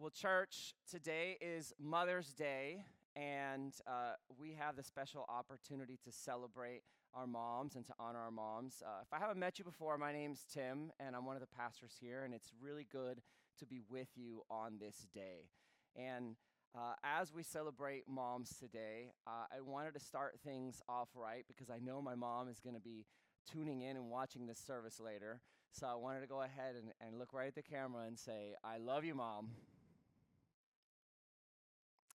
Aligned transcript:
Well, 0.00 0.08
church, 0.08 0.72
today 0.90 1.36
is 1.42 1.74
Mother's 1.78 2.32
Day, 2.32 2.86
and 3.14 3.74
uh, 3.86 4.12
we 4.38 4.56
have 4.58 4.74
the 4.74 4.82
special 4.82 5.26
opportunity 5.28 5.98
to 6.02 6.10
celebrate 6.10 6.84
our 7.12 7.26
moms 7.26 7.76
and 7.76 7.84
to 7.84 7.92
honor 7.98 8.20
our 8.20 8.30
moms. 8.30 8.82
Uh, 8.82 9.02
if 9.02 9.12
I 9.12 9.18
haven't 9.18 9.38
met 9.38 9.58
you 9.58 9.64
before, 9.66 9.98
my 9.98 10.10
name's 10.10 10.46
Tim, 10.50 10.90
and 10.98 11.14
I'm 11.14 11.26
one 11.26 11.36
of 11.36 11.42
the 11.42 11.54
pastors 11.54 11.98
here, 12.00 12.24
and 12.24 12.32
it's 12.32 12.50
really 12.62 12.86
good 12.90 13.20
to 13.58 13.66
be 13.66 13.82
with 13.90 14.08
you 14.16 14.40
on 14.50 14.78
this 14.80 15.06
day. 15.12 15.50
And 15.94 16.36
uh, 16.74 16.94
as 17.04 17.34
we 17.34 17.42
celebrate 17.42 18.04
moms 18.08 18.56
today, 18.58 19.12
uh, 19.26 19.54
I 19.54 19.60
wanted 19.60 19.92
to 19.92 20.00
start 20.00 20.40
things 20.42 20.80
off 20.88 21.10
right 21.14 21.44
because 21.46 21.68
I 21.68 21.78
know 21.78 22.00
my 22.00 22.14
mom 22.14 22.48
is 22.48 22.58
going 22.58 22.74
to 22.74 22.80
be 22.80 23.04
tuning 23.52 23.82
in 23.82 23.98
and 23.98 24.08
watching 24.08 24.46
this 24.46 24.60
service 24.66 24.98
later. 24.98 25.42
So 25.72 25.86
I 25.86 25.96
wanted 25.96 26.20
to 26.20 26.26
go 26.26 26.40
ahead 26.40 26.74
and, 26.74 26.90
and 27.06 27.18
look 27.18 27.34
right 27.34 27.48
at 27.48 27.54
the 27.54 27.62
camera 27.62 28.04
and 28.06 28.18
say, 28.18 28.54
I 28.64 28.78
love 28.78 29.04
you, 29.04 29.14
mom. 29.14 29.50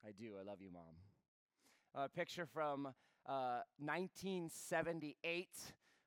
I 0.06 0.12
do. 0.12 0.34
I 0.40 0.44
love 0.44 0.62
you, 0.62 0.70
mom. 0.72 0.84
A 1.96 2.08
picture 2.08 2.46
from 2.46 2.88
uh, 3.28 3.62
1978. 3.80 5.48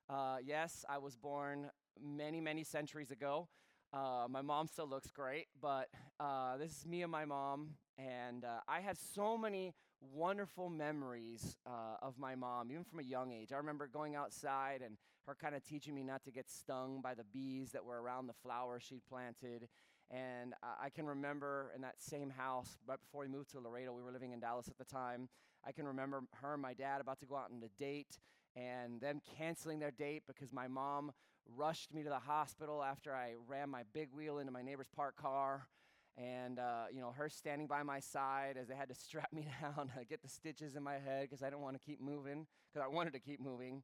Uh, 0.08 0.36
yes, 0.44 0.84
I 0.88 0.98
was 0.98 1.16
born 1.16 1.68
many, 2.00 2.40
many 2.40 2.62
centuries 2.62 3.10
ago. 3.10 3.48
Uh, 3.92 4.26
my 4.30 4.40
mom 4.40 4.68
still 4.68 4.88
looks 4.88 5.10
great, 5.10 5.46
but 5.60 5.88
uh, 6.20 6.56
this 6.58 6.70
is 6.70 6.86
me 6.86 7.02
and 7.02 7.10
my 7.10 7.24
mom, 7.24 7.70
and 7.96 8.44
uh, 8.44 8.60
I 8.68 8.80
have 8.80 8.98
so 8.98 9.36
many 9.36 9.74
wonderful 10.00 10.70
memories 10.70 11.56
uh, 11.66 11.96
of 12.00 12.18
my 12.18 12.36
mom, 12.36 12.70
even 12.70 12.84
from 12.84 13.00
a 13.00 13.02
young 13.02 13.32
age. 13.32 13.50
I 13.52 13.56
remember 13.56 13.88
going 13.88 14.14
outside 14.14 14.80
and 14.84 14.96
her 15.28 15.36
kind 15.38 15.54
of 15.54 15.62
teaching 15.62 15.94
me 15.94 16.02
not 16.02 16.24
to 16.24 16.30
get 16.30 16.50
stung 16.50 17.00
by 17.02 17.14
the 17.14 17.24
bees 17.32 17.70
that 17.72 17.84
were 17.84 18.00
around 18.00 18.26
the 18.26 18.34
flowers 18.42 18.82
she'd 18.82 19.04
planted. 19.08 19.68
And 20.10 20.54
I 20.62 20.88
can 20.88 21.06
remember 21.06 21.70
in 21.76 21.82
that 21.82 21.96
same 21.98 22.30
house, 22.30 22.78
right 22.86 22.98
before 22.98 23.20
we 23.20 23.28
moved 23.28 23.50
to 23.50 23.60
Laredo, 23.60 23.92
we 23.92 24.02
were 24.02 24.10
living 24.10 24.32
in 24.32 24.40
Dallas 24.40 24.68
at 24.68 24.78
the 24.78 24.84
time. 24.84 25.28
I 25.66 25.72
can 25.72 25.86
remember 25.86 26.22
her 26.40 26.54
and 26.54 26.62
my 26.62 26.72
dad 26.72 27.02
about 27.02 27.20
to 27.20 27.26
go 27.26 27.36
out 27.36 27.50
on 27.52 27.62
a 27.62 27.82
date 27.82 28.18
and 28.56 29.02
them 29.02 29.20
canceling 29.36 29.78
their 29.78 29.90
date 29.90 30.22
because 30.26 30.50
my 30.50 30.66
mom 30.66 31.12
rushed 31.56 31.92
me 31.92 32.02
to 32.02 32.08
the 32.08 32.18
hospital 32.18 32.82
after 32.82 33.14
I 33.14 33.34
ran 33.46 33.68
my 33.68 33.82
big 33.92 34.08
wheel 34.14 34.38
into 34.38 34.50
my 34.50 34.62
neighbor's 34.62 34.88
parked 34.96 35.18
car. 35.18 35.68
And, 36.16 36.58
uh, 36.58 36.86
you 36.92 37.00
know, 37.00 37.12
her 37.12 37.28
standing 37.28 37.66
by 37.66 37.82
my 37.82 38.00
side 38.00 38.56
as 38.58 38.68
they 38.68 38.74
had 38.74 38.88
to 38.88 38.94
strap 39.06 39.30
me 39.30 39.46
down, 39.60 39.92
get 40.08 40.22
the 40.22 40.28
stitches 40.28 40.74
in 40.74 40.82
my 40.82 40.94
head 40.94 41.28
because 41.28 41.42
I 41.42 41.50
didn't 41.50 41.60
want 41.60 41.78
to 41.78 41.84
keep 41.84 42.00
moving, 42.00 42.46
because 42.72 42.82
I 42.82 42.88
wanted 42.88 43.12
to 43.12 43.20
keep 43.20 43.40
moving. 43.40 43.82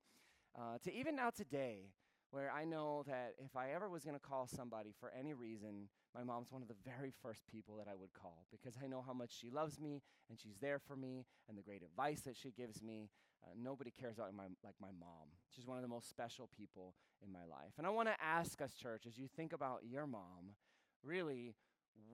Uh, 0.57 0.79
to 0.85 0.95
even 0.95 1.17
now 1.17 1.31
today, 1.31 1.91
where 2.31 2.51
I 2.51 2.65
know 2.65 3.05
that 3.07 3.35
if 3.39 3.57
I 3.57 3.71
ever 3.71 3.89
was 3.89 4.05
going 4.05 4.17
to 4.19 4.21
call 4.21 4.49
somebody 4.49 4.93
for 4.99 5.13
any 5.19 5.35
reason, 5.35 5.89
my 6.15 6.25
mom's 6.25 6.51
one 6.51 6.63
of 6.63 6.69
the 6.69 6.75
very 6.85 7.13
first 7.23 7.47
people 7.47 7.77
that 7.77 7.87
I 7.89 7.95
would 7.95 8.13
call 8.13 8.47
because 8.51 8.75
I 8.83 8.89
know 8.89 9.03
how 9.07 9.13
much 9.13 9.31
she 9.39 9.51
loves 9.51 9.81
me 9.81 10.03
and 10.29 10.39
she's 10.39 10.57
there 10.61 10.81
for 10.81 10.97
me 10.97 11.27
and 11.49 11.57
the 11.57 11.63
great 11.63 11.83
advice 11.83 12.23
that 12.23 12.37
she 12.37 12.51
gives 12.51 12.83
me. 12.83 13.09
Uh, 13.45 13.51
nobody 13.57 13.93
cares 13.93 14.19
about 14.19 14.35
my, 14.35 14.47
like 14.65 14.75
my 14.81 14.91
mom. 14.99 15.31
She's 15.55 15.67
one 15.67 15.77
of 15.77 15.83
the 15.83 15.89
most 15.89 16.09
special 16.09 16.49
people 16.57 16.95
in 17.25 17.33
my 17.33 17.45
life. 17.49 17.75
And 17.79 17.87
I 17.87 17.91
want 17.91 18.09
to 18.09 18.15
ask 18.21 18.61
us, 18.61 18.75
church, 18.75 19.05
as 19.07 19.19
you 19.19 19.29
think 19.37 19.53
about 19.53 19.81
your 19.89 20.07
mom, 20.07 20.55
really, 21.05 21.55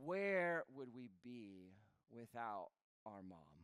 where 0.05 0.65
would 0.75 0.89
we 0.95 1.09
be 1.25 1.73
without 2.11 2.69
our 3.07 3.23
mom? 3.23 3.60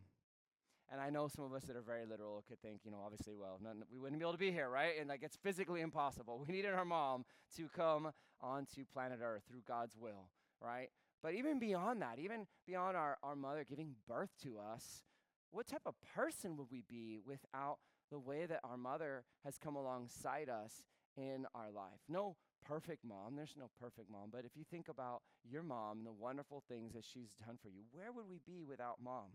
And 0.90 1.00
I 1.00 1.10
know 1.10 1.26
some 1.26 1.44
of 1.44 1.52
us 1.52 1.64
that 1.64 1.76
are 1.76 1.82
very 1.82 2.06
literal 2.06 2.44
could 2.48 2.60
think, 2.60 2.80
you 2.84 2.90
know, 2.90 3.02
obviously, 3.04 3.34
well, 3.34 3.58
none, 3.62 3.82
we 3.92 3.98
wouldn't 3.98 4.20
be 4.20 4.24
able 4.24 4.32
to 4.32 4.38
be 4.38 4.52
here, 4.52 4.68
right? 4.68 4.92
And 5.00 5.08
like 5.08 5.22
it's 5.22 5.36
physically 5.36 5.80
impossible. 5.80 6.38
We 6.46 6.54
needed 6.54 6.74
our 6.74 6.84
mom 6.84 7.24
to 7.56 7.68
come 7.74 8.12
onto 8.40 8.84
planet 8.92 9.18
Earth 9.22 9.42
through 9.48 9.62
God's 9.66 9.96
will, 9.98 10.30
right? 10.60 10.88
But 11.22 11.34
even 11.34 11.58
beyond 11.58 12.02
that, 12.02 12.18
even 12.18 12.46
beyond 12.66 12.96
our, 12.96 13.18
our 13.22 13.34
mother 13.34 13.64
giving 13.68 13.94
birth 14.06 14.30
to 14.44 14.58
us, 14.58 15.02
what 15.50 15.66
type 15.66 15.82
of 15.86 15.94
person 16.14 16.56
would 16.56 16.68
we 16.70 16.82
be 16.88 17.18
without 17.26 17.78
the 18.10 18.18
way 18.18 18.46
that 18.46 18.60
our 18.62 18.76
mother 18.76 19.24
has 19.44 19.58
come 19.58 19.74
alongside 19.74 20.48
us 20.48 20.82
in 21.16 21.46
our 21.54 21.72
life? 21.72 22.00
No 22.08 22.36
perfect 22.64 23.04
mom. 23.04 23.34
There's 23.34 23.54
no 23.58 23.70
perfect 23.80 24.10
mom. 24.10 24.28
But 24.30 24.44
if 24.44 24.56
you 24.56 24.64
think 24.70 24.88
about 24.88 25.22
your 25.48 25.62
mom 25.62 25.98
and 25.98 26.06
the 26.06 26.12
wonderful 26.12 26.62
things 26.68 26.92
that 26.92 27.04
she's 27.04 27.30
done 27.44 27.58
for 27.60 27.68
you, 27.68 27.82
where 27.92 28.12
would 28.12 28.28
we 28.28 28.40
be 28.46 28.64
without 28.64 28.96
mom? 29.02 29.30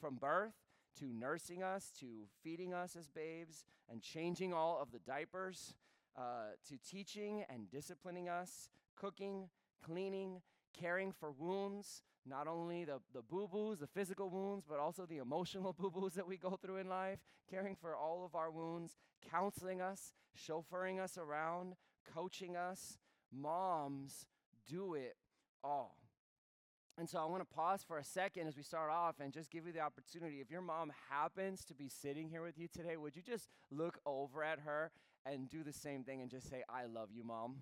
From 0.00 0.16
birth 0.16 0.54
to 0.98 1.06
nursing 1.06 1.62
us, 1.62 1.92
to 2.00 2.06
feeding 2.42 2.74
us 2.74 2.96
as 2.96 3.08
babes, 3.08 3.64
and 3.90 4.02
changing 4.02 4.52
all 4.52 4.78
of 4.80 4.90
the 4.92 4.98
diapers, 4.98 5.74
uh, 6.16 6.54
to 6.68 6.76
teaching 6.78 7.44
and 7.50 7.70
disciplining 7.70 8.28
us, 8.28 8.70
cooking, 8.96 9.48
cleaning, 9.84 10.40
caring 10.78 11.12
for 11.12 11.30
wounds, 11.30 12.02
not 12.24 12.48
only 12.48 12.84
the, 12.84 13.00
the 13.14 13.22
boo 13.22 13.48
boos, 13.50 13.78
the 13.78 13.86
physical 13.86 14.28
wounds, 14.30 14.64
but 14.68 14.78
also 14.78 15.06
the 15.06 15.18
emotional 15.18 15.72
boo 15.78 15.90
boos 15.90 16.14
that 16.14 16.26
we 16.26 16.36
go 16.36 16.58
through 16.60 16.76
in 16.76 16.88
life, 16.88 17.18
caring 17.50 17.76
for 17.76 17.94
all 17.94 18.24
of 18.24 18.34
our 18.34 18.50
wounds, 18.50 18.96
counseling 19.30 19.80
us, 19.80 20.12
chauffeuring 20.36 21.00
us 21.00 21.16
around, 21.16 21.74
coaching 22.14 22.56
us. 22.56 22.98
Moms 23.32 24.26
do 24.68 24.94
it 24.94 25.16
all. 25.62 25.96
And 26.98 27.08
so 27.08 27.18
I 27.18 27.26
want 27.26 27.42
to 27.42 27.54
pause 27.54 27.84
for 27.86 27.98
a 27.98 28.04
second 28.04 28.46
as 28.48 28.56
we 28.56 28.62
start 28.62 28.90
off 28.90 29.16
and 29.20 29.30
just 29.30 29.50
give 29.50 29.66
you 29.66 29.72
the 29.72 29.80
opportunity. 29.80 30.40
If 30.40 30.50
your 30.50 30.62
mom 30.62 30.90
happens 31.10 31.62
to 31.66 31.74
be 31.74 31.90
sitting 31.90 32.30
here 32.30 32.42
with 32.42 32.58
you 32.58 32.68
today, 32.68 32.96
would 32.96 33.14
you 33.14 33.22
just 33.22 33.50
look 33.70 33.98
over 34.06 34.42
at 34.42 34.60
her 34.60 34.90
and 35.26 35.48
do 35.50 35.62
the 35.62 35.74
same 35.74 36.04
thing 36.04 36.22
and 36.22 36.30
just 36.30 36.48
say, 36.48 36.62
I 36.70 36.86
love 36.86 37.10
you, 37.14 37.22
mom? 37.22 37.56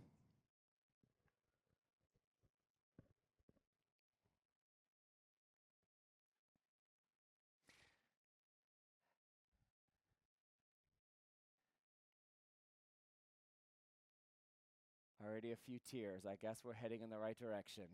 Already 15.26 15.50
a 15.50 15.56
few 15.56 15.78
tears. 15.90 16.24
I 16.24 16.36
guess 16.40 16.60
we're 16.62 16.74
heading 16.74 17.02
in 17.02 17.10
the 17.10 17.18
right 17.18 17.36
direction. 17.36 17.84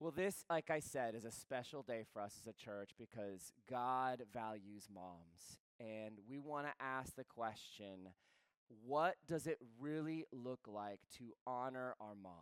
Well, 0.00 0.12
this, 0.12 0.44
like 0.48 0.70
I 0.70 0.78
said, 0.78 1.16
is 1.16 1.24
a 1.24 1.32
special 1.32 1.82
day 1.82 2.04
for 2.12 2.22
us 2.22 2.36
as 2.40 2.46
a 2.46 2.52
church 2.52 2.90
because 2.96 3.52
God 3.68 4.22
values 4.32 4.88
moms. 4.92 5.58
And 5.80 6.18
we 6.28 6.38
want 6.38 6.66
to 6.66 6.72
ask 6.80 7.16
the 7.16 7.24
question 7.24 8.10
what 8.84 9.16
does 9.26 9.46
it 9.46 9.58
really 9.80 10.26
look 10.30 10.60
like 10.66 11.00
to 11.16 11.32
honor 11.46 11.94
our 12.00 12.14
mom? 12.14 12.32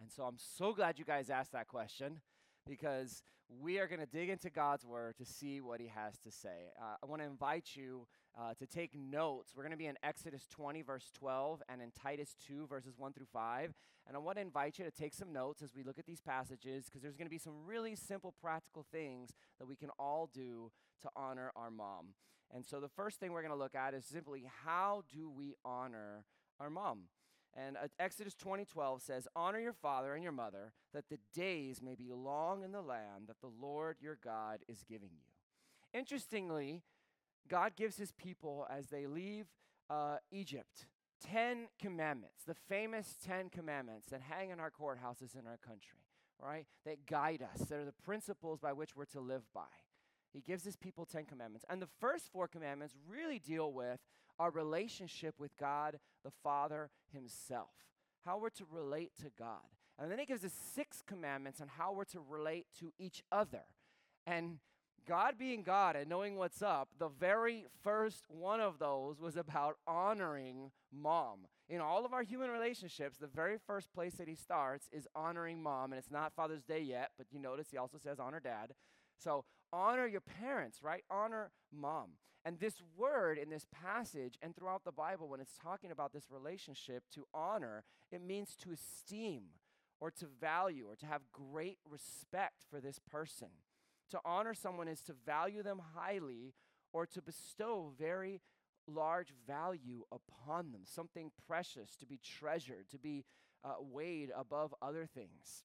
And 0.00 0.10
so 0.10 0.24
I'm 0.24 0.38
so 0.38 0.72
glad 0.72 0.98
you 0.98 1.04
guys 1.04 1.28
asked 1.28 1.52
that 1.52 1.68
question 1.68 2.20
because 2.66 3.22
we 3.60 3.78
are 3.78 3.86
going 3.86 4.00
to 4.00 4.06
dig 4.06 4.30
into 4.30 4.48
God's 4.50 4.86
word 4.86 5.16
to 5.18 5.24
see 5.24 5.60
what 5.60 5.80
he 5.80 5.88
has 5.88 6.18
to 6.20 6.30
say. 6.30 6.70
Uh, 6.80 6.96
I 7.02 7.06
want 7.06 7.20
to 7.20 7.26
invite 7.26 7.70
you 7.74 8.06
uh, 8.38 8.54
to 8.54 8.66
take 8.66 8.94
notes. 8.94 9.52
We're 9.56 9.62
going 9.62 9.72
to 9.72 9.78
be 9.78 9.86
in 9.86 9.96
Exodus 10.02 10.46
20, 10.50 10.82
verse 10.82 11.10
12, 11.18 11.62
and 11.68 11.82
in 11.82 11.90
Titus 11.90 12.36
2, 12.46 12.66
verses 12.66 12.94
1 12.96 13.12
through 13.12 13.26
5. 13.32 13.72
And 14.06 14.16
I 14.16 14.20
want 14.20 14.38
to 14.38 14.42
invite 14.42 14.78
you 14.78 14.84
to 14.84 14.90
take 14.90 15.14
some 15.14 15.32
notes 15.32 15.62
as 15.62 15.74
we 15.74 15.82
look 15.82 15.98
at 15.98 16.06
these 16.06 16.20
passages 16.20 16.84
because 16.84 17.02
there's 17.02 17.16
going 17.16 17.26
to 17.26 17.30
be 17.30 17.38
some 17.38 17.64
really 17.66 17.94
simple, 17.94 18.34
practical 18.40 18.86
things 18.90 19.30
that 19.58 19.66
we 19.66 19.76
can 19.76 19.90
all 19.98 20.30
do 20.32 20.70
to 21.02 21.10
honor 21.16 21.52
our 21.56 21.70
mom. 21.70 22.14
And 22.52 22.64
so 22.64 22.80
the 22.80 22.88
first 22.88 23.20
thing 23.20 23.32
we're 23.32 23.42
going 23.42 23.52
to 23.52 23.58
look 23.58 23.74
at 23.74 23.94
is 23.94 24.04
simply 24.04 24.44
how 24.64 25.04
do 25.12 25.30
we 25.30 25.54
honor 25.64 26.24
our 26.58 26.70
mom? 26.70 27.02
And 27.54 27.76
uh, 27.76 27.88
Exodus 27.98 28.34
20:12 28.34 29.02
says, 29.02 29.28
"Honor 29.34 29.58
your 29.58 29.72
father 29.72 30.14
and 30.14 30.22
your 30.22 30.32
mother, 30.32 30.72
that 30.92 31.08
the 31.08 31.18
days 31.34 31.82
may 31.82 31.94
be 31.94 32.12
long 32.12 32.62
in 32.62 32.72
the 32.72 32.82
land 32.82 33.26
that 33.26 33.40
the 33.40 33.50
Lord 33.60 33.96
your 34.00 34.16
God 34.22 34.60
is 34.68 34.84
giving 34.84 35.10
you." 35.12 35.24
Interestingly, 35.92 36.82
God 37.48 37.72
gives 37.76 37.96
his 37.96 38.12
people 38.12 38.66
as 38.70 38.86
they 38.88 39.06
leave 39.06 39.46
uh, 39.88 40.16
Egypt 40.30 40.86
10 41.20 41.68
commandments, 41.78 42.42
the 42.46 42.54
famous 42.54 43.16
10 43.26 43.50
commandments 43.50 44.06
that 44.10 44.22
hang 44.22 44.50
in 44.50 44.60
our 44.60 44.70
courthouses 44.70 45.38
in 45.38 45.46
our 45.46 45.58
country, 45.58 45.98
right? 46.42 46.66
That 46.86 47.06
guide 47.06 47.42
us. 47.42 47.66
They're 47.68 47.84
the 47.84 47.92
principles 47.92 48.58
by 48.58 48.72
which 48.72 48.96
we're 48.96 49.04
to 49.06 49.20
live 49.20 49.42
by. 49.54 49.68
He 50.32 50.40
gives 50.40 50.64
his 50.64 50.76
people 50.76 51.04
10 51.04 51.26
commandments. 51.26 51.66
And 51.68 51.82
the 51.82 51.88
first 52.00 52.32
four 52.32 52.48
commandments 52.48 52.94
really 53.08 53.38
deal 53.38 53.72
with 53.72 54.00
our 54.38 54.50
relationship 54.50 55.34
with 55.38 55.56
God 55.58 55.98
the 56.24 56.30
Father 56.42 56.90
himself, 57.12 57.70
how 58.24 58.38
we're 58.38 58.50
to 58.50 58.64
relate 58.70 59.12
to 59.18 59.30
God. 59.38 59.66
And 59.98 60.10
then 60.10 60.18
he 60.18 60.24
gives 60.24 60.44
us 60.44 60.52
six 60.74 61.02
commandments 61.06 61.60
on 61.60 61.68
how 61.68 61.92
we're 61.92 62.04
to 62.04 62.20
relate 62.20 62.66
to 62.78 62.92
each 62.98 63.22
other. 63.30 63.64
And 64.26 64.58
God 65.10 65.36
being 65.36 65.64
God 65.64 65.96
and 65.96 66.08
knowing 66.08 66.36
what's 66.36 66.62
up, 66.62 66.90
the 67.00 67.08
very 67.08 67.66
first 67.82 68.26
one 68.28 68.60
of 68.60 68.78
those 68.78 69.20
was 69.20 69.36
about 69.36 69.76
honoring 69.84 70.70
mom. 70.92 71.48
In 71.68 71.80
all 71.80 72.04
of 72.04 72.12
our 72.12 72.22
human 72.22 72.48
relationships, 72.48 73.18
the 73.18 73.26
very 73.26 73.56
first 73.66 73.92
place 73.92 74.14
that 74.14 74.28
he 74.28 74.36
starts 74.36 74.88
is 74.92 75.08
honoring 75.16 75.64
mom. 75.64 75.90
And 75.90 75.98
it's 75.98 76.12
not 76.12 76.32
Father's 76.36 76.62
Day 76.62 76.82
yet, 76.82 77.10
but 77.18 77.26
you 77.32 77.40
notice 77.40 77.66
he 77.72 77.76
also 77.76 77.98
says 77.98 78.20
honor 78.20 78.38
dad. 78.38 78.74
So 79.18 79.44
honor 79.72 80.06
your 80.06 80.20
parents, 80.20 80.78
right? 80.80 81.02
Honor 81.10 81.50
mom. 81.72 82.10
And 82.44 82.60
this 82.60 82.80
word 82.96 83.36
in 83.36 83.50
this 83.50 83.66
passage 83.72 84.38
and 84.40 84.54
throughout 84.54 84.84
the 84.84 84.92
Bible, 84.92 85.28
when 85.28 85.40
it's 85.40 85.58
talking 85.60 85.90
about 85.90 86.12
this 86.12 86.30
relationship 86.30 87.02
to 87.16 87.26
honor, 87.34 87.82
it 88.12 88.22
means 88.22 88.54
to 88.62 88.70
esteem 88.70 89.46
or 89.98 90.12
to 90.12 90.26
value 90.40 90.86
or 90.88 90.94
to 90.94 91.06
have 91.06 91.22
great 91.32 91.78
respect 91.84 92.62
for 92.70 92.80
this 92.80 93.00
person. 93.10 93.48
To 94.10 94.20
honor 94.24 94.54
someone 94.54 94.88
is 94.88 95.00
to 95.02 95.14
value 95.24 95.62
them 95.62 95.80
highly 95.94 96.54
or 96.92 97.06
to 97.06 97.22
bestow 97.22 97.92
very 97.98 98.40
large 98.86 99.32
value 99.46 100.04
upon 100.10 100.72
them, 100.72 100.82
something 100.84 101.30
precious 101.46 101.94
to 101.96 102.06
be 102.06 102.18
treasured, 102.18 102.88
to 102.90 102.98
be 102.98 103.24
uh, 103.64 103.74
weighed 103.80 104.30
above 104.36 104.74
other 104.82 105.06
things. 105.06 105.64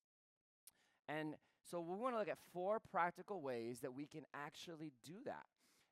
And 1.07 1.35
so 1.69 1.79
we 1.81 1.95
want 1.95 2.13
to 2.15 2.19
look 2.19 2.29
at 2.29 2.37
four 2.53 2.79
practical 2.91 3.41
ways 3.41 3.79
that 3.79 3.93
we 3.93 4.05
can 4.05 4.23
actually 4.33 4.91
do 5.03 5.15
that. 5.25 5.45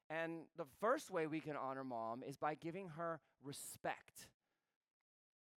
And 0.10 0.44
the 0.58 0.66
first 0.80 1.10
way 1.10 1.28
we 1.28 1.40
can 1.40 1.56
honor 1.56 1.84
mom 1.84 2.24
is 2.24 2.38
by 2.38 2.56
giving 2.56 2.90
her 2.90 3.20
respect. 3.44 4.28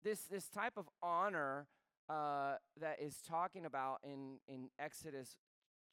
This, 0.03 0.23
this 0.23 0.49
type 0.49 0.75
of 0.77 0.89
honor 1.03 1.67
uh, 2.09 2.55
that 2.81 2.99
is 3.01 3.17
talking 3.29 3.67
about 3.67 3.99
in, 4.05 4.39
in 4.47 4.69
Exodus 4.79 5.37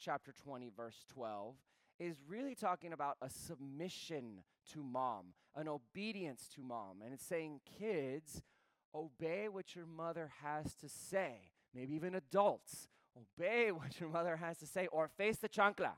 chapter 0.04 0.34
20, 0.44 0.70
verse 0.76 1.06
12, 1.14 1.56
is 2.00 2.18
really 2.28 2.56
talking 2.56 2.94
about 2.94 3.18
a 3.22 3.30
submission 3.30 4.44
to 4.74 4.84
mom, 4.84 5.28
an 5.56 5.68
obedience 5.68 6.50
to 6.56 6.62
mom. 6.62 7.02
And 7.04 7.14
it's 7.14 7.26
saying, 7.26 7.62
kids, 7.80 8.42
obey 8.94 9.48
what 9.50 9.76
your 9.76 9.86
mother 9.86 10.32
has 10.42 10.74
to 10.76 10.90
say. 10.90 11.52
Maybe 11.74 11.96
even 11.96 12.16
adults, 12.16 12.88
obey 13.18 13.72
what 13.72 14.00
your 14.00 14.10
mother 14.10 14.38
has 14.38 14.58
to 14.60 14.68
say 14.68 14.88
or 14.88 15.08
face 15.08 15.38
the 15.38 15.50
chancla, 15.50 15.94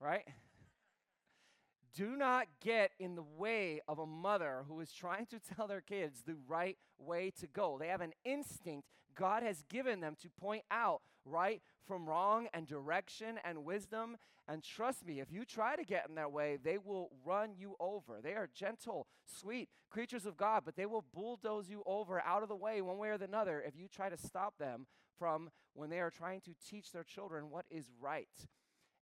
right? 0.00 0.26
Do 1.94 2.16
not 2.16 2.46
get 2.62 2.92
in 2.98 3.16
the 3.16 3.24
way 3.36 3.80
of 3.86 3.98
a 3.98 4.06
mother 4.06 4.64
who 4.66 4.80
is 4.80 4.92
trying 4.92 5.26
to 5.26 5.38
tell 5.56 5.66
their 5.66 5.80
kids 5.80 6.22
the 6.26 6.36
right 6.48 6.78
way 6.98 7.32
to 7.40 7.46
go. 7.46 7.76
They 7.78 7.88
have 7.88 8.00
an 8.00 8.12
instinct 8.24 8.88
God 9.14 9.42
has 9.42 9.64
given 9.68 10.00
them 10.00 10.16
to 10.22 10.28
point 10.30 10.64
out 10.70 11.02
right 11.24 11.62
from 11.86 12.08
wrong 12.08 12.48
and 12.52 12.66
direction 12.66 13.38
and 13.44 13.64
wisdom. 13.64 14.16
And 14.48 14.62
trust 14.62 15.06
me, 15.06 15.20
if 15.20 15.30
you 15.30 15.44
try 15.44 15.76
to 15.76 15.84
get 15.84 16.08
in 16.08 16.14
their 16.14 16.28
way, 16.28 16.58
they 16.62 16.78
will 16.78 17.10
run 17.24 17.50
you 17.56 17.76
over. 17.78 18.20
They 18.22 18.34
are 18.34 18.48
gentle, 18.52 19.06
sweet 19.24 19.68
creatures 19.90 20.26
of 20.26 20.36
God, 20.36 20.62
but 20.64 20.76
they 20.76 20.86
will 20.86 21.04
bulldoze 21.14 21.68
you 21.68 21.82
over 21.86 22.20
out 22.20 22.42
of 22.42 22.48
the 22.48 22.56
way 22.56 22.80
one 22.82 22.98
way 22.98 23.08
or 23.08 23.12
another 23.14 23.62
if 23.66 23.76
you 23.76 23.86
try 23.88 24.08
to 24.08 24.16
stop 24.16 24.58
them 24.58 24.86
from 25.18 25.50
when 25.74 25.90
they 25.90 26.00
are 26.00 26.10
trying 26.10 26.40
to 26.40 26.54
teach 26.68 26.92
their 26.92 27.04
children 27.04 27.50
what 27.50 27.66
is 27.70 27.90
right. 28.00 28.28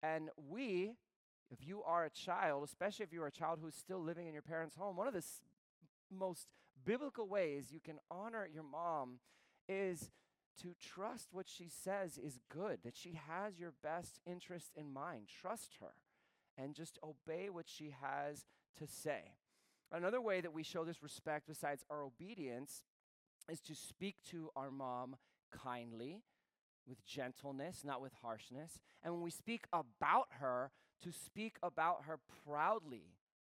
And 0.02 0.30
we, 0.48 0.92
if 1.50 1.66
you 1.66 1.82
are 1.82 2.04
a 2.04 2.10
child, 2.10 2.64
especially 2.64 3.04
if 3.04 3.12
you're 3.12 3.26
a 3.26 3.32
child 3.32 3.60
who's 3.62 3.74
still 3.74 4.02
living 4.02 4.26
in 4.26 4.32
your 4.32 4.42
parents' 4.42 4.76
home, 4.76 4.96
one 4.96 5.06
of 5.06 5.14
the 5.14 5.24
most 6.12 6.46
biblical 6.84 7.28
ways 7.28 7.70
you 7.70 7.80
can 7.80 7.98
honor 8.10 8.48
your 8.52 8.62
mom 8.62 9.18
is 9.68 10.10
to 10.62 10.74
trust 10.80 11.28
what 11.32 11.46
she 11.48 11.68
says 11.68 12.18
is 12.18 12.40
good, 12.48 12.80
that 12.84 12.96
she 12.96 13.18
has 13.28 13.58
your 13.58 13.72
best 13.82 14.18
interest 14.26 14.72
in 14.76 14.92
mind. 14.92 15.28
Trust 15.40 15.76
her 15.80 15.94
and 16.56 16.74
just 16.74 16.98
obey 17.02 17.48
what 17.48 17.68
she 17.68 17.94
has 18.02 18.44
to 18.78 18.86
say. 18.86 19.34
Another 19.92 20.20
way 20.20 20.40
that 20.40 20.52
we 20.52 20.62
show 20.62 20.84
this 20.84 21.02
respect, 21.02 21.46
besides 21.46 21.84
our 21.88 22.02
obedience, 22.02 22.82
is 23.50 23.60
to 23.60 23.74
speak 23.74 24.16
to 24.30 24.50
our 24.56 24.70
mom 24.70 25.16
kindly, 25.50 26.22
with 26.86 27.04
gentleness, 27.04 27.82
not 27.84 28.00
with 28.00 28.12
harshness. 28.22 28.80
And 29.02 29.14
when 29.14 29.22
we 29.22 29.30
speak 29.30 29.66
about 29.72 30.28
her, 30.40 30.70
to 31.04 31.12
speak 31.12 31.56
about 31.62 32.04
her 32.06 32.18
proudly, 32.44 33.14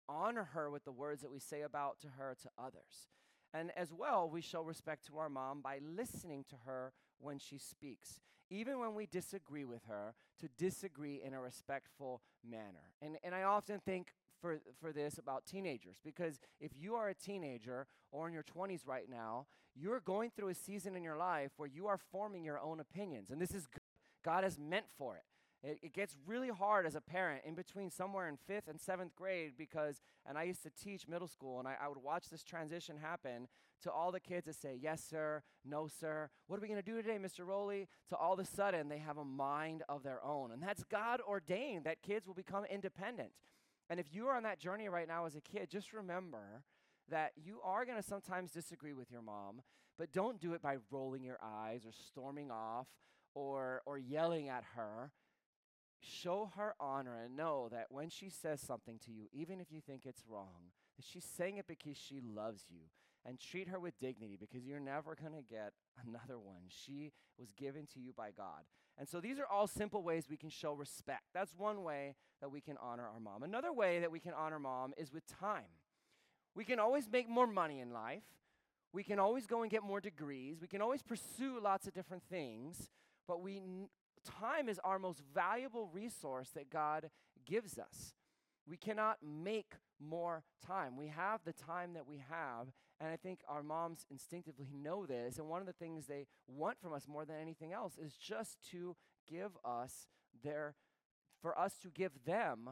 honor 0.10 0.50
her 0.54 0.70
with 0.70 0.84
the 0.84 0.92
words 0.92 1.22
that 1.22 1.32
we 1.32 1.40
say 1.40 1.62
about 1.62 2.00
to 2.02 2.08
her 2.18 2.36
to 2.42 2.50
others. 2.58 3.08
And 3.54 3.72
as 3.76 3.92
well, 3.92 4.30
we 4.30 4.42
show 4.42 4.62
respect 4.62 5.08
to 5.08 5.18
our 5.18 5.30
mom 5.30 5.62
by 5.62 5.80
listening 5.84 6.46
to 6.50 6.56
her 6.66 6.94
when 7.20 7.40
she 7.40 7.58
speaks, 7.58 8.20
even 8.50 8.80
when 8.80 8.96
we 8.96 9.06
disagree 9.06 9.66
with 9.66 9.82
her, 9.88 10.14
to 10.40 10.48
disagree 10.58 11.22
in 11.24 11.34
a 11.34 11.42
respectful 11.42 12.22
manner. 12.48 12.94
And, 13.02 13.18
and 13.24 13.34
I 13.36 13.44
often 13.44 13.80
think 13.80 14.14
for, 14.40 14.60
for 14.80 14.94
this 14.94 15.18
about 15.18 15.46
teenagers, 15.46 15.98
because 16.04 16.40
if 16.60 16.72
you 16.80 16.96
are 16.96 17.10
a 17.10 17.16
teenager 17.16 17.88
or 18.12 18.28
in 18.28 18.34
your 18.34 18.44
20s 18.44 18.88
right 18.88 19.10
now, 19.10 19.48
you're 19.76 20.00
going 20.00 20.32
through 20.36 20.50
a 20.50 20.56
season 20.56 20.96
in 20.96 21.04
your 21.04 21.18
life 21.18 21.52
where 21.58 21.70
you 21.70 21.88
are 21.88 21.98
forming 21.98 22.44
your 22.44 22.60
own 22.60 22.80
opinions. 22.80 23.30
And 23.30 23.42
this 23.42 23.54
is 23.54 23.68
good. 23.68 23.82
God 24.24 24.44
has 24.44 24.60
meant 24.60 24.86
for 24.98 25.16
it. 25.16 25.24
It, 25.62 25.80
it, 25.82 25.94
gets 25.94 26.16
really 26.26 26.48
hard 26.48 26.86
as 26.86 26.96
a 26.96 27.02
parent 27.02 27.44
in 27.46 27.54
between 27.54 27.92
somewhere 27.92 28.30
in 28.30 28.38
fifth 28.38 28.70
and 28.70 28.80
seventh 28.80 29.14
grade 29.14 29.54
because, 29.58 30.02
and 30.26 30.38
I 30.38 30.44
used 30.44 30.64
to 30.64 30.70
teach 30.70 31.06
middle 31.06 31.28
school, 31.28 31.60
and 31.60 31.68
I, 31.68 31.76
I 31.82 31.90
would 31.90 32.02
watch 32.02 32.30
this 32.30 32.44
transition 32.44 32.96
happen 32.98 33.50
to 33.84 33.92
all 33.92 34.12
the 34.12 34.22
kids 34.22 34.46
that 34.46 34.56
say, 34.56 34.78
Yes, 34.82 35.04
sir, 35.04 35.44
no, 35.66 35.88
sir. 35.88 36.30
What 36.48 36.58
are 36.58 36.62
we 36.62 36.70
going 36.70 36.82
to 36.82 36.86
do 36.92 37.02
today, 37.02 37.18
Mr. 37.18 37.46
Rowley? 37.46 37.90
To 38.10 38.16
all 38.16 38.34
of 38.34 38.40
a 38.40 38.46
sudden, 38.46 38.88
they 38.88 39.00
have 39.00 39.18
a 39.18 39.26
mind 39.26 39.84
of 39.90 40.02
their 40.02 40.24
own. 40.24 40.52
And 40.52 40.64
that's 40.64 40.84
God 40.86 41.20
ordained 41.28 41.84
that 41.84 42.02
kids 42.02 42.26
will 42.26 42.34
become 42.34 42.64
independent. 42.66 43.32
And 43.90 44.00
if 44.00 44.14
you 44.14 44.28
are 44.28 44.38
on 44.38 44.44
that 44.44 44.60
journey 44.60 44.88
right 44.88 45.08
now 45.08 45.26
as 45.26 45.36
a 45.36 45.42
kid, 45.42 45.70
just 45.70 45.92
remember 45.92 46.64
that 47.10 47.32
you 47.36 47.60
are 47.66 47.86
going 47.86 47.98
to 47.98 48.08
sometimes 48.08 48.52
disagree 48.52 48.94
with 48.94 49.12
your 49.12 49.22
mom, 49.22 49.62
but 49.98 50.14
don't 50.14 50.40
do 50.40 50.54
it 50.54 50.62
by 50.62 50.78
rolling 50.90 51.24
your 51.24 51.40
eyes 51.44 51.86
or 51.86 51.92
storming 51.92 52.52
off 52.52 52.88
or, 53.34 53.82
or 53.86 53.98
yelling 53.98 54.48
at 54.48 54.64
her 54.76 55.12
show 56.22 56.52
her 56.56 56.74
honor 56.80 57.18
and 57.24 57.36
know 57.36 57.70
that 57.72 57.88
when 57.90 58.10
she 58.10 58.30
says 58.30 58.62
something 58.62 59.00
to 59.06 59.12
you, 59.12 59.26
even 59.32 59.60
if 59.60 59.72
you 59.72 59.82
think 59.82 60.06
it's 60.06 60.24
wrong, 60.28 60.72
that 60.98 61.06
she's 61.06 61.26
saying 61.26 61.58
it 61.58 61.68
because 61.68 61.98
she 61.98 62.22
loves 62.22 62.66
you. 62.70 62.82
And 63.26 63.38
treat 63.38 63.68
her 63.68 63.80
with 63.80 64.00
dignity 64.00 64.38
because 64.40 64.66
you're 64.66 64.80
never 64.80 65.14
going 65.14 65.34
to 65.34 65.42
get 65.42 65.74
another 66.08 66.40
one. 66.40 66.64
She 66.70 67.12
was 67.38 67.52
given 67.52 67.86
to 67.94 68.00
you 68.00 68.14
by 68.16 68.32
God. 68.32 68.64
And 68.98 69.08
so 69.08 69.20
these 69.20 69.40
are 69.40 69.46
all 69.46 69.68
simple 69.68 70.04
ways 70.04 70.26
we 70.30 70.38
can 70.38 70.50
show 70.50 70.74
respect. 70.74 71.24
That's 71.34 71.54
one 71.56 71.84
way 71.84 72.16
that 72.42 72.50
we 72.50 72.62
can 72.62 72.78
honor 72.82 73.04
our 73.04 73.20
mom. 73.20 73.44
Another 73.44 73.74
way 73.74 74.00
that 74.00 74.12
we 74.12 74.20
can 74.20 74.34
honor 74.34 74.60
mom 74.60 74.94
is 74.98 75.14
with 75.14 75.24
time. 75.28 75.72
We 76.56 76.64
can 76.64 76.80
always 76.80 77.10
make 77.12 77.30
more 77.30 77.46
money 77.46 77.82
in 77.82 77.92
life. 77.92 78.24
We 78.92 79.04
can 79.04 79.20
always 79.20 79.46
go 79.46 79.62
and 79.62 79.70
get 79.70 79.84
more 79.84 80.02
degrees. 80.02 80.58
We 80.62 80.68
can 80.68 80.82
always 80.82 81.04
pursue 81.04 81.60
lots 81.62 81.88
of 81.88 81.94
different 81.94 82.24
things, 82.30 82.90
but 83.28 83.42
we 83.42 83.62
time 84.20 84.70
is 84.70 84.80
our 84.84 85.00
most 85.00 85.22
valuable 85.34 85.90
resource 85.94 86.50
that 86.56 86.70
God 86.70 87.10
gives 87.46 87.78
us. 87.78 88.14
We 88.68 88.78
cannot 88.78 89.18
make 89.24 89.74
more 90.00 90.44
time. 90.66 90.96
We 90.96 91.08
have 91.08 91.42
the 91.44 91.54
time 91.54 91.94
that 91.94 92.08
we 92.08 92.22
have, 92.30 92.68
and 93.00 93.10
I 93.10 93.16
think 93.16 93.40
our 93.48 93.64
moms 93.64 94.06
instinctively 94.12 94.70
know 94.74 95.06
this. 95.06 95.38
And 95.38 95.50
one 95.50 95.62
of 95.62 95.68
the 95.68 95.74
things 95.74 96.06
they 96.06 96.28
want 96.48 96.80
from 96.80 96.94
us 96.94 97.08
more 97.08 97.26
than 97.26 97.38
anything 97.42 97.74
else 97.74 97.98
is 97.98 98.14
just 98.14 98.58
to 98.72 98.96
give 99.30 99.52
us 99.66 100.08
their, 100.44 100.76
for 101.42 101.58
us 101.58 101.78
to 101.80 101.90
give 101.90 102.26
them 102.26 102.70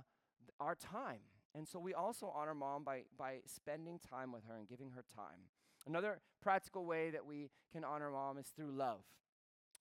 our 0.59 0.75
time. 0.75 1.21
And 1.55 1.67
so 1.67 1.79
we 1.79 1.93
also 1.93 2.31
honor 2.35 2.53
mom 2.53 2.83
by, 2.83 3.03
by 3.17 3.37
spending 3.47 3.99
time 3.99 4.31
with 4.31 4.45
her 4.45 4.57
and 4.57 4.67
giving 4.67 4.91
her 4.91 5.03
time. 5.15 5.49
Another 5.87 6.19
practical 6.41 6.85
way 6.85 7.09
that 7.09 7.25
we 7.25 7.49
can 7.71 7.83
honor 7.83 8.11
mom 8.11 8.37
is 8.37 8.47
through 8.47 8.71
love 8.71 8.99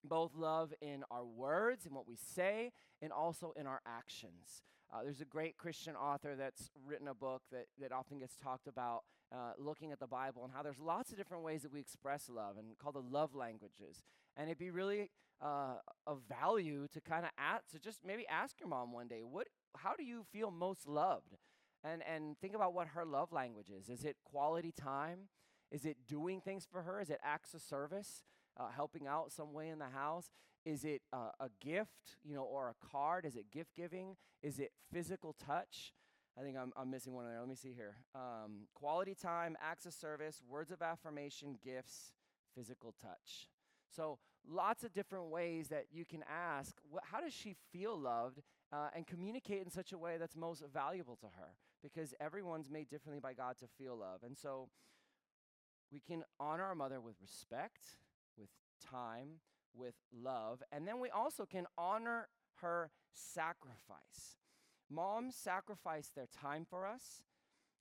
both 0.05 0.35
love 0.35 0.73
in 0.81 1.05
our 1.11 1.25
words 1.25 1.87
and 1.87 1.95
what 1.95 2.07
we 2.07 2.17
say, 2.17 2.73
and 3.03 3.13
also 3.13 3.53
in 3.57 3.67
our 3.67 3.81
actions. 3.87 4.63
Uh, 4.93 5.03
there's 5.03 5.21
a 5.21 5.25
great 5.27 5.57
Christian 5.57 5.97
author 5.97 6.37
that's 6.37 6.71
written 6.87 7.09
a 7.09 7.15
book 7.15 7.43
that, 7.51 7.67
that 7.81 7.93
often 7.93 8.19
gets 8.19 8.37
talked 8.37 8.69
about 8.69 9.03
uh, 9.33 9.53
looking 9.59 9.91
at 9.91 9.99
the 9.99 10.07
Bible 10.07 10.45
and 10.45 10.53
how 10.53 10.63
there's 10.63 10.79
lots 10.79 11.11
of 11.11 11.17
different 11.17 11.43
ways 11.43 11.63
that 11.63 11.73
we 11.73 11.81
express 11.81 12.29
love 12.29 12.57
and 12.57 12.79
called 12.79 12.95
the 12.95 13.01
love 13.01 13.35
languages. 13.35 14.05
And 14.37 14.49
it'd 14.49 14.59
be 14.59 14.71
really 14.71 15.11
uh, 15.43 15.77
of 16.07 16.21
value 16.29 16.87
to 16.93 17.01
kind 17.01 17.25
of 17.25 17.31
ask, 17.37 17.69
to 17.73 17.79
just 17.79 18.05
maybe 18.07 18.27
ask 18.29 18.61
your 18.61 18.69
mom 18.69 18.93
one 18.93 19.09
day, 19.09 19.23
what, 19.23 19.49
how 19.77 19.95
do 19.97 20.05
you 20.05 20.25
feel 20.33 20.51
most 20.51 20.87
loved? 20.87 21.37
And, 21.85 22.03
and 22.07 22.39
think 22.39 22.55
about 22.55 22.75
what 22.75 22.89
her 22.89 23.05
love 23.05 23.33
language 23.33 23.71
is. 23.71 23.89
Is 23.89 24.05
it 24.05 24.17
quality 24.25 24.73
time? 24.73 25.29
Is 25.71 25.85
it 25.85 25.97
doing 26.09 26.41
things 26.41 26.67
for 26.71 26.83
her? 26.83 27.01
Is 27.01 27.11
it 27.11 27.19
acts 27.23 27.55
of 27.55 27.61
service? 27.61 28.23
Uh, 28.59 28.69
helping 28.75 29.07
out 29.07 29.33
some 29.33 29.53
way 29.53 29.69
in 29.69 29.79
the 29.79 29.89
house? 29.89 30.31
Is 30.65 30.85
it 30.85 31.03
uh, 31.13 31.31
a 31.39 31.49
gift, 31.61 32.17
you 32.25 32.35
know, 32.35 32.43
or 32.43 32.69
a 32.69 32.87
card? 32.91 33.25
Is 33.25 33.37
it 33.37 33.51
gift 33.53 33.75
giving? 33.77 34.17
Is 34.43 34.59
it 34.59 34.73
physical 34.93 35.35
touch? 35.35 35.93
I 36.39 36.43
think 36.43 36.57
I'm, 36.57 36.73
I'm 36.77 36.91
missing 36.91 37.15
one 37.15 37.25
there. 37.27 37.39
Let 37.39 37.49
me 37.49 37.55
see 37.55 37.73
here. 37.75 37.97
Um, 38.15 38.67
quality 38.75 39.15
time, 39.15 39.57
acts 39.63 39.87
of 39.87 39.95
service, 39.95 40.43
words 40.47 40.71
of 40.71 40.83
affirmation, 40.83 41.57
gifts, 41.65 42.13
physical 42.55 42.95
touch. 43.01 43.49
So 43.95 44.19
lots 44.49 44.85
of 44.85 44.93
different 44.93 45.27
ways 45.31 45.69
that 45.69 45.87
you 45.93 46.05
can 46.05 46.23
ask, 46.31 46.75
wh- 46.93 47.05
how 47.11 47.21
does 47.21 47.33
she 47.33 47.55
feel 47.73 47.99
loved? 47.99 48.41
Uh, 48.73 48.89
and 48.97 49.07
communicate 49.07 49.63
in 49.63 49.71
such 49.71 49.93
a 49.93 49.99
way 49.99 50.17
that's 50.19 50.35
most 50.35 50.63
valuable 50.75 51.15
to 51.15 51.27
her 51.27 51.55
because 51.83 52.13
everyone's 52.21 52.69
made 52.69 52.89
differently 52.89 53.21
by 53.21 53.33
God 53.33 53.57
to 53.61 53.67
feel 53.79 53.97
love. 53.97 54.25
And 54.25 54.37
so 54.37 54.69
we 55.93 56.01
can 56.01 56.25
honor 56.41 56.65
our 56.65 56.75
mother 56.75 57.01
with 57.01 57.15
respect, 57.23 57.81
with 58.37 58.51
time, 58.81 59.41
with 59.75 59.95
love. 60.13 60.63
And 60.73 60.87
then 60.87 61.01
we 61.01 61.11
also 61.11 61.47
can 61.47 61.67
honor 61.77 62.29
her 62.61 62.91
sacrifice. 63.13 64.39
Moms 64.91 65.35
sacrifice 65.35 66.11
their 66.15 66.27
time 66.27 66.65
for 66.69 66.87
us. 66.87 67.23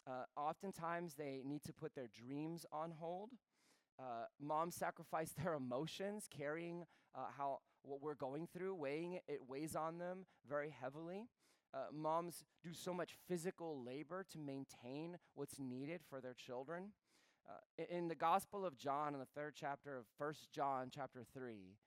Uh, 0.08 0.24
oftentimes, 0.38 1.16
they 1.16 1.42
need 1.46 1.64
to 1.64 1.74
put 1.74 1.96
their 1.96 2.10
dreams 2.14 2.66
on 2.72 2.92
hold. 2.92 3.30
Uh, 4.00 4.26
moms 4.40 4.76
sacrifice 4.76 5.32
their 5.32 5.54
emotions, 5.54 6.28
carrying 6.30 6.84
uh, 7.16 7.28
how 7.38 7.60
what 7.84 8.02
we're 8.02 8.16
going 8.16 8.48
through, 8.48 8.76
weighing 8.76 9.14
it, 9.14 9.24
it 9.28 9.40
weighs 9.48 9.76
on 9.76 9.98
them 10.00 10.26
very 10.48 10.70
heavily. 10.70 11.28
Uh, 11.74 11.86
moms 11.94 12.44
do 12.64 12.74
so 12.74 12.94
much 12.94 13.16
physical 13.28 13.84
labor 13.84 14.26
to 14.32 14.40
maintain 14.40 15.18
what's 15.34 15.60
needed 15.60 16.02
for 16.10 16.22
their 16.22 16.34
children. 16.34 16.94
Uh, 17.48 17.84
in 17.90 18.08
the 18.08 18.16
Gospel 18.16 18.66
of 18.66 18.78
John, 18.78 19.14
in 19.14 19.20
the 19.20 19.28
third 19.36 19.54
chapter 19.56 19.98
of 19.98 20.06
First 20.18 20.52
John, 20.52 20.90
chapter 20.94 21.24
3, 21.34 21.78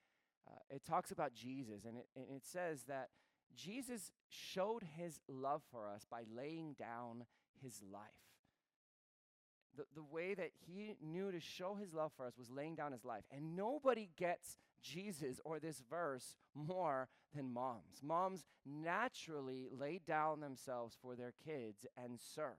uh, 0.47 0.55
it 0.71 0.85
talks 0.85 1.11
about 1.11 1.35
Jesus, 1.35 1.85
and 1.85 1.97
it, 1.97 2.07
and 2.15 2.27
it 2.37 2.45
says 2.45 2.85
that 2.89 3.09
Jesus 3.57 4.13
showed 4.29 4.83
his 4.97 5.21
love 5.29 5.63
for 5.71 5.89
us 5.89 6.07
by 6.09 6.23
laying 6.35 6.75
down 6.75 7.25
his 7.63 7.83
life. 7.93 8.03
The, 9.77 9.85
the 9.95 10.03
way 10.03 10.35
that 10.35 10.51
he 10.67 10.95
knew 11.03 11.31
to 11.31 11.41
show 11.41 11.75
his 11.75 11.93
love 11.93 12.13
for 12.17 12.27
us 12.27 12.39
was 12.39 12.51
laying 12.51 12.75
down 12.75 12.93
his 12.93 13.05
life. 13.05 13.25
And 13.31 13.57
nobody 13.57 14.11
gets 14.17 14.57
Jesus 14.83 15.41
or 15.45 15.59
this 15.59 15.83
verse 15.89 16.37
more 16.55 17.09
than 17.35 17.53
moms. 17.53 18.01
Moms 18.03 18.45
naturally 18.65 19.69
lay 19.77 20.01
down 20.07 20.41
themselves 20.41 20.97
for 21.01 21.15
their 21.15 21.33
kids 21.45 21.87
and 21.97 22.19
serve. 22.35 22.57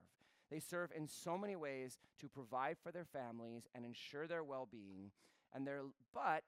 They 0.50 0.60
serve 0.60 0.90
in 0.94 1.06
so 1.06 1.38
many 1.38 1.56
ways 1.56 1.98
to 2.20 2.28
provide 2.28 2.76
for 2.82 2.90
their 2.90 3.04
families 3.04 3.68
and 3.74 3.84
ensure 3.84 4.26
their 4.26 4.44
well-being. 4.44 5.12
And 5.52 5.66
their 5.66 5.82
but 6.12 6.44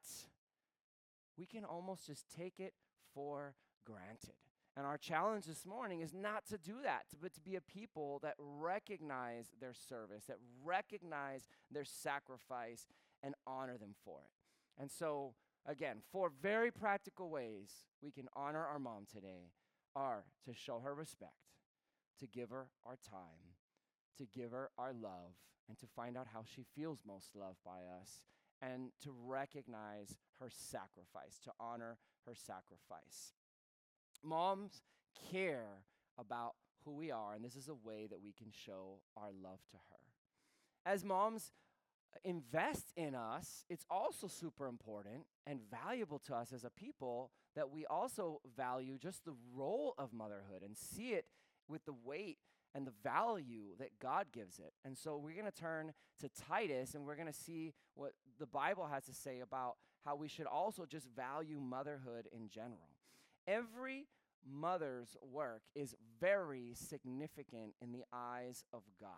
we 1.36 1.46
can 1.46 1.64
almost 1.64 2.06
just 2.06 2.26
take 2.36 2.58
it 2.58 2.74
for 3.14 3.54
granted. 3.84 4.34
And 4.76 4.86
our 4.86 4.96
challenge 4.96 5.44
this 5.44 5.66
morning 5.66 6.00
is 6.00 6.14
not 6.14 6.46
to 6.46 6.56
do 6.56 6.76
that, 6.82 7.04
but 7.20 7.34
to 7.34 7.40
be 7.40 7.56
a 7.56 7.60
people 7.60 8.20
that 8.22 8.34
recognize 8.38 9.48
their 9.60 9.74
service, 9.74 10.24
that 10.28 10.38
recognize 10.64 11.46
their 11.70 11.84
sacrifice, 11.84 12.86
and 13.22 13.34
honor 13.46 13.76
them 13.76 13.94
for 14.04 14.20
it. 14.24 14.80
And 14.80 14.90
so, 14.90 15.34
again, 15.66 15.98
four 16.10 16.30
very 16.40 16.70
practical 16.70 17.28
ways 17.28 17.84
we 18.02 18.10
can 18.10 18.28
honor 18.34 18.64
our 18.64 18.78
mom 18.78 19.04
today 19.12 19.52
are 19.94 20.24
to 20.46 20.54
show 20.54 20.80
her 20.80 20.94
respect, 20.94 21.32
to 22.18 22.26
give 22.26 22.50
her 22.50 22.68
our 22.86 22.96
time, 22.96 23.52
to 24.22 24.38
give 24.38 24.52
her 24.52 24.70
our 24.78 24.92
love, 24.92 25.34
and 25.68 25.78
to 25.78 25.86
find 25.86 26.16
out 26.16 26.28
how 26.32 26.42
she 26.44 26.64
feels 26.74 27.00
most 27.06 27.34
loved 27.34 27.58
by 27.64 27.80
us, 28.00 28.22
and 28.60 28.90
to 29.02 29.12
recognize 29.26 30.16
her 30.38 30.48
sacrifice, 30.50 31.38
to 31.44 31.50
honor 31.58 31.98
her 32.26 32.34
sacrifice. 32.34 33.34
Moms 34.22 34.82
care 35.30 35.84
about 36.18 36.52
who 36.84 36.92
we 36.92 37.10
are, 37.10 37.34
and 37.34 37.44
this 37.44 37.56
is 37.56 37.68
a 37.68 37.74
way 37.74 38.06
that 38.08 38.22
we 38.22 38.32
can 38.32 38.50
show 38.50 39.00
our 39.16 39.30
love 39.42 39.60
to 39.70 39.76
her. 39.76 39.98
As 40.84 41.04
moms 41.04 41.52
invest 42.24 42.92
in 42.96 43.14
us, 43.14 43.64
it's 43.68 43.86
also 43.90 44.26
super 44.26 44.66
important 44.66 45.24
and 45.46 45.60
valuable 45.70 46.18
to 46.18 46.34
us 46.34 46.52
as 46.52 46.64
a 46.64 46.70
people 46.70 47.30
that 47.54 47.70
we 47.70 47.86
also 47.86 48.40
value 48.56 48.98
just 48.98 49.24
the 49.24 49.34
role 49.54 49.94
of 49.98 50.12
motherhood 50.12 50.62
and 50.64 50.76
see 50.76 51.10
it 51.10 51.24
with 51.68 51.84
the 51.84 51.94
weight 52.04 52.38
and 52.74 52.86
the 52.86 52.92
value 53.02 53.76
that 53.78 53.98
God 54.00 54.26
gives 54.32 54.58
it. 54.58 54.72
And 54.84 54.96
so 54.96 55.16
we're 55.16 55.34
going 55.34 55.50
to 55.50 55.52
turn 55.52 55.92
to 56.20 56.28
Titus 56.48 56.94
and 56.94 57.04
we're 57.04 57.16
going 57.16 57.26
to 57.26 57.32
see 57.32 57.74
what 57.94 58.12
the 58.38 58.46
Bible 58.46 58.86
has 58.86 59.04
to 59.06 59.14
say 59.14 59.40
about 59.40 59.76
how 60.04 60.16
we 60.16 60.28
should 60.28 60.46
also 60.46 60.84
just 60.84 61.08
value 61.14 61.60
motherhood 61.60 62.28
in 62.32 62.48
general. 62.48 62.90
Every 63.46 64.06
mother's 64.48 65.16
work 65.22 65.62
is 65.74 65.94
very 66.20 66.72
significant 66.74 67.74
in 67.80 67.92
the 67.92 68.04
eyes 68.12 68.64
of 68.72 68.82
God. 69.00 69.10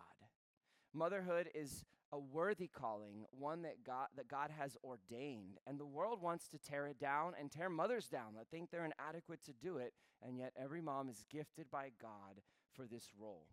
Motherhood 0.93 1.49
is 1.55 1.83
a 2.11 2.19
worthy 2.19 2.67
calling, 2.67 3.25
one 3.31 3.63
that 3.63 3.83
God, 3.83 4.07
that 4.15 4.27
God 4.27 4.51
has 4.57 4.77
ordained. 4.83 5.57
And 5.65 5.79
the 5.79 5.85
world 5.85 6.21
wants 6.21 6.47
to 6.49 6.57
tear 6.57 6.87
it 6.87 6.99
down 6.99 7.33
and 7.39 7.51
tear 7.51 7.69
mothers 7.69 8.07
down 8.07 8.35
that 8.35 8.47
think 8.49 8.69
they're 8.69 8.85
inadequate 8.85 9.43
to 9.45 9.53
do 9.53 9.77
it. 9.77 9.93
And 10.21 10.37
yet, 10.37 10.53
every 10.57 10.81
mom 10.81 11.09
is 11.09 11.25
gifted 11.29 11.69
by 11.69 11.89
God 12.01 12.41
for 12.75 12.85
this 12.85 13.09
role. 13.19 13.47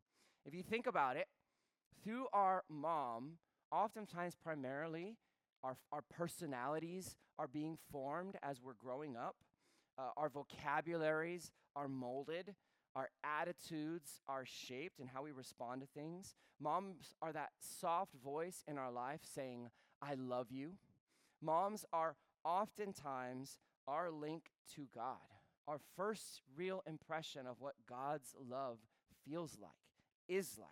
If 0.44 0.54
you 0.54 0.62
think 0.62 0.86
about 0.86 1.16
it, 1.16 1.26
through 2.02 2.26
our 2.32 2.64
mom, 2.68 3.38
oftentimes 3.70 4.34
primarily, 4.34 5.16
our, 5.62 5.76
our 5.92 6.02
personalities 6.02 7.16
are 7.38 7.46
being 7.46 7.78
formed 7.90 8.36
as 8.42 8.60
we're 8.60 8.74
growing 8.74 9.16
up. 9.16 9.36
Uh, 9.98 10.10
our 10.16 10.28
vocabularies 10.28 11.50
are 11.76 11.88
molded. 11.88 12.54
Our 12.96 13.08
attitudes 13.24 14.20
are 14.28 14.44
shaped 14.44 14.98
and 14.98 15.08
how 15.08 15.22
we 15.22 15.32
respond 15.32 15.80
to 15.80 15.86
things. 15.86 16.34
Moms 16.60 17.14
are 17.22 17.32
that 17.32 17.50
soft 17.60 18.12
voice 18.22 18.64
in 18.68 18.78
our 18.78 18.90
life 18.90 19.20
saying, 19.22 19.70
I 20.02 20.14
love 20.14 20.48
you. 20.50 20.72
Moms 21.40 21.84
are 21.92 22.16
oftentimes 22.44 23.58
our 23.86 24.10
link 24.10 24.50
to 24.74 24.88
God, 24.94 25.16
our 25.66 25.78
first 25.96 26.42
real 26.56 26.82
impression 26.86 27.46
of 27.46 27.60
what 27.60 27.74
God's 27.88 28.34
love 28.38 28.78
feels 29.28 29.56
like, 29.60 29.70
is 30.28 30.58
like. 30.58 30.70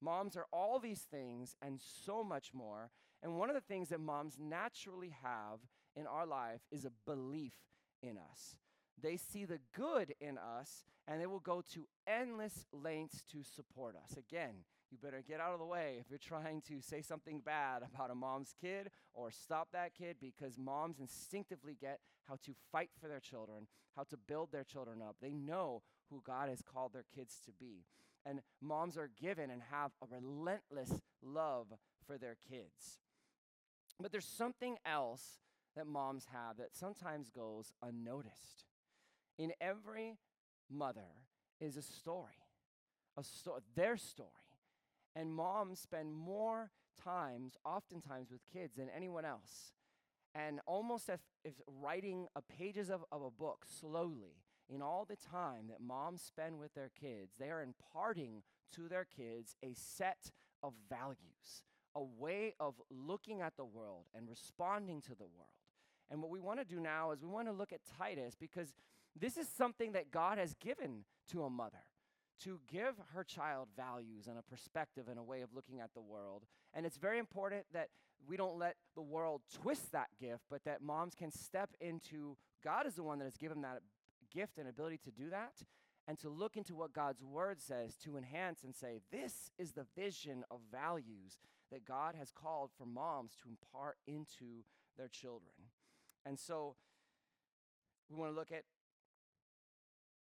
Moms 0.00 0.36
are 0.36 0.46
all 0.52 0.78
these 0.78 1.06
things 1.10 1.56
and 1.60 1.80
so 2.04 2.24
much 2.24 2.52
more. 2.54 2.90
And 3.22 3.38
one 3.38 3.50
of 3.50 3.54
the 3.54 3.60
things 3.60 3.90
that 3.90 4.00
moms 4.00 4.38
naturally 4.40 5.14
have 5.22 5.60
in 5.94 6.06
our 6.06 6.26
life 6.26 6.60
is 6.70 6.84
a 6.84 6.92
belief 7.04 7.52
in 8.02 8.16
us. 8.16 8.56
They 9.02 9.16
see 9.16 9.44
the 9.44 9.60
good 9.74 10.14
in 10.20 10.38
us 10.38 10.84
and 11.06 11.20
they 11.20 11.26
will 11.26 11.40
go 11.40 11.62
to 11.74 11.86
endless 12.06 12.66
lengths 12.72 13.22
to 13.32 13.42
support 13.42 13.94
us. 13.96 14.16
Again, 14.16 14.64
you 14.90 14.98
better 14.98 15.22
get 15.26 15.40
out 15.40 15.52
of 15.52 15.60
the 15.60 15.66
way 15.66 15.98
if 16.00 16.06
you're 16.08 16.18
trying 16.18 16.62
to 16.62 16.80
say 16.80 17.00
something 17.02 17.40
bad 17.44 17.82
about 17.94 18.10
a 18.10 18.14
mom's 18.14 18.54
kid 18.60 18.90
or 19.14 19.30
stop 19.30 19.68
that 19.72 19.94
kid 19.94 20.16
because 20.20 20.58
moms 20.58 20.98
instinctively 20.98 21.76
get 21.80 22.00
how 22.28 22.36
to 22.44 22.52
fight 22.72 22.90
for 23.00 23.08
their 23.08 23.20
children, 23.20 23.66
how 23.96 24.04
to 24.04 24.16
build 24.16 24.50
their 24.52 24.64
children 24.64 25.00
up. 25.00 25.16
They 25.20 25.32
know 25.32 25.82
who 26.10 26.22
God 26.24 26.48
has 26.48 26.62
called 26.62 26.92
their 26.92 27.04
kids 27.14 27.40
to 27.46 27.52
be. 27.52 27.84
And 28.26 28.40
moms 28.60 28.98
are 28.98 29.10
given 29.20 29.50
and 29.50 29.62
have 29.70 29.92
a 30.02 30.06
relentless 30.14 31.00
love 31.22 31.68
for 32.06 32.18
their 32.18 32.36
kids. 32.48 32.98
But 34.00 34.12
there's 34.12 34.26
something 34.26 34.76
else 34.84 35.38
that 35.76 35.86
moms 35.86 36.26
have 36.32 36.56
that 36.58 36.74
sometimes 36.74 37.30
goes 37.30 37.72
unnoticed. 37.82 38.64
In 39.38 39.52
every 39.60 40.18
mother 40.70 41.26
is 41.60 41.76
a 41.76 41.82
story, 41.82 42.44
a 43.16 43.22
sto- 43.22 43.60
their 43.74 43.96
story. 43.96 44.28
And 45.16 45.34
moms 45.34 45.80
spend 45.80 46.14
more 46.14 46.70
times, 47.02 47.56
oftentimes, 47.64 48.30
with 48.30 48.40
kids 48.52 48.76
than 48.76 48.88
anyone 48.94 49.24
else. 49.24 49.72
And 50.34 50.60
almost 50.66 51.08
as 51.08 51.20
if 51.44 51.54
writing 51.66 52.28
a 52.36 52.42
pages 52.42 52.90
of, 52.90 53.04
of 53.10 53.22
a 53.22 53.30
book 53.30 53.64
slowly, 53.68 54.36
in 54.72 54.82
all 54.82 55.04
the 55.08 55.16
time 55.16 55.68
that 55.68 55.80
moms 55.80 56.22
spend 56.22 56.58
with 56.58 56.74
their 56.74 56.90
kids, 56.98 57.34
they 57.38 57.50
are 57.50 57.62
imparting 57.62 58.42
to 58.74 58.88
their 58.88 59.04
kids 59.04 59.56
a 59.62 59.74
set 59.74 60.30
of 60.62 60.74
values, 60.88 61.64
a 61.94 62.02
way 62.02 62.54
of 62.60 62.74
looking 62.90 63.40
at 63.40 63.56
the 63.56 63.64
world 63.64 64.04
and 64.14 64.28
responding 64.28 65.00
to 65.02 65.14
the 65.14 65.26
world. 65.26 65.50
And 66.10 66.22
what 66.22 66.30
we 66.30 66.40
want 66.40 66.58
to 66.58 66.64
do 66.64 66.80
now 66.80 67.12
is 67.12 67.22
we 67.22 67.28
want 67.28 67.48
to 67.48 67.52
look 67.52 67.72
at 67.72 67.80
Titus 67.98 68.34
because 68.38 68.74
this 69.18 69.36
is 69.36 69.48
something 69.48 69.92
that 69.92 70.10
God 70.10 70.38
has 70.38 70.54
given 70.54 71.04
to 71.28 71.44
a 71.44 71.50
mother 71.50 71.84
to 72.44 72.60
give 72.68 72.94
her 73.14 73.22
child 73.22 73.68
values 73.76 74.26
and 74.26 74.38
a 74.38 74.42
perspective 74.42 75.08
and 75.08 75.18
a 75.18 75.22
way 75.22 75.42
of 75.42 75.54
looking 75.54 75.80
at 75.80 75.92
the 75.94 76.00
world. 76.00 76.44
And 76.74 76.86
it's 76.86 76.96
very 76.96 77.18
important 77.18 77.64
that 77.72 77.88
we 78.26 78.36
don't 78.36 78.58
let 78.58 78.76
the 78.94 79.02
world 79.02 79.42
twist 79.62 79.92
that 79.92 80.08
gift, 80.18 80.44
but 80.50 80.64
that 80.64 80.82
moms 80.82 81.14
can 81.14 81.30
step 81.30 81.70
into 81.80 82.36
God 82.62 82.86
is 82.86 82.94
the 82.94 83.02
one 83.02 83.18
that 83.18 83.24
has 83.24 83.36
given 83.36 83.62
that 83.62 83.80
gift 84.30 84.58
and 84.58 84.68
ability 84.68 84.98
to 85.04 85.10
do 85.10 85.30
that 85.30 85.62
and 86.08 86.18
to 86.18 86.28
look 86.28 86.56
into 86.56 86.74
what 86.74 86.92
God's 86.92 87.22
word 87.22 87.60
says 87.60 87.96
to 88.04 88.16
enhance 88.16 88.64
and 88.64 88.74
say, 88.74 89.00
this 89.12 89.50
is 89.58 89.72
the 89.72 89.86
vision 89.96 90.44
of 90.50 90.60
values 90.72 91.38
that 91.70 91.84
God 91.84 92.14
has 92.18 92.32
called 92.32 92.70
for 92.76 92.84
moms 92.84 93.36
to 93.42 93.48
impart 93.48 93.96
into 94.06 94.64
their 94.96 95.08
children. 95.08 95.54
And 96.26 96.38
so 96.38 96.74
we 98.08 98.16
want 98.16 98.32
to 98.32 98.36
look 98.36 98.52
at 98.52 98.64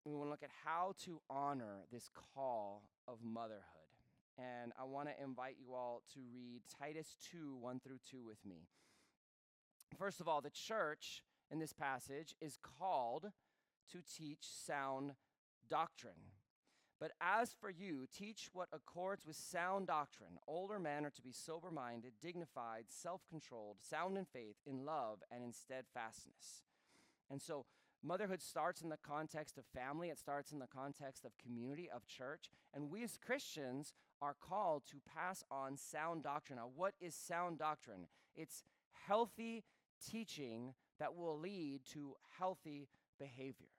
we 0.05 0.13
want 0.13 0.27
to 0.27 0.31
look 0.31 0.43
at 0.43 0.51
how 0.63 0.93
to 1.05 1.19
honor 1.31 1.83
this 1.91 2.09
call 2.35 2.83
of 3.07 3.17
motherhood. 3.23 3.63
And 4.37 4.71
I 4.79 4.83
want 4.83 5.09
to 5.09 5.23
invite 5.23 5.55
you 5.59 5.73
all 5.73 6.03
to 6.13 6.19
read 6.31 6.61
Titus 6.79 7.17
2 7.31 7.57
1 7.59 7.79
through 7.79 7.99
2 8.11 8.23
with 8.23 8.37
me. 8.45 8.67
First 9.97 10.21
of 10.21 10.27
all, 10.27 10.41
the 10.41 10.51
church 10.51 11.23
in 11.51 11.59
this 11.59 11.73
passage 11.73 12.35
is 12.39 12.57
called 12.61 13.31
to 13.91 13.99
teach 14.01 14.39
sound 14.41 15.13
doctrine. 15.69 16.13
But 16.99 17.11
as 17.19 17.53
for 17.53 17.69
you, 17.69 18.07
teach 18.11 18.49
what 18.53 18.69
accords 18.71 19.25
with 19.25 19.35
sound 19.35 19.87
doctrine. 19.87 20.39
Older 20.47 20.79
men 20.79 21.05
are 21.05 21.11
to 21.11 21.21
be 21.21 21.33
sober 21.33 21.69
minded, 21.69 22.13
dignified, 22.21 22.85
self 22.87 23.21
controlled, 23.29 23.77
sound 23.81 24.17
in 24.17 24.25
faith, 24.25 24.55
in 24.65 24.85
love, 24.85 25.19
and 25.29 25.43
in 25.43 25.51
steadfastness. 25.51 26.63
And 27.29 27.41
so, 27.41 27.65
motherhood 28.01 28.41
starts 28.41 28.81
in 28.81 28.89
the 28.89 28.97
context 28.97 29.57
of 29.57 29.65
family, 29.65 30.09
it 30.09 30.19
starts 30.19 30.53
in 30.53 30.59
the 30.59 30.67
context 30.67 31.25
of 31.25 31.37
community, 31.37 31.89
of 31.93 32.07
church. 32.07 32.49
And 32.73 32.89
we 32.89 33.03
as 33.03 33.17
Christians 33.17 33.93
are 34.21 34.35
called 34.39 34.83
to 34.87 34.97
pass 35.13 35.43
on 35.51 35.75
sound 35.75 36.23
doctrine. 36.23 36.59
Now, 36.59 36.69
what 36.73 36.93
is 37.01 37.13
sound 37.13 37.59
doctrine? 37.59 38.07
It's 38.35 38.63
healthy 39.05 39.63
teaching 40.09 40.73
that 40.99 41.15
will 41.15 41.37
lead 41.37 41.81
to 41.93 42.15
healthy 42.39 42.87
behavior. 43.19 43.74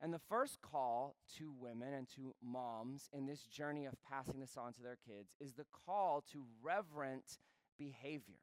And 0.00 0.14
the 0.14 0.20
first 0.20 0.62
call 0.62 1.16
to 1.38 1.52
women 1.58 1.92
and 1.92 2.08
to 2.10 2.34
moms 2.42 3.08
in 3.12 3.26
this 3.26 3.42
journey 3.42 3.84
of 3.84 3.94
passing 4.08 4.38
this 4.40 4.56
on 4.56 4.72
to 4.74 4.82
their 4.82 4.98
kids 5.04 5.34
is 5.40 5.54
the 5.54 5.66
call 5.84 6.24
to 6.32 6.44
reverent 6.62 7.38
behavior. 7.78 8.38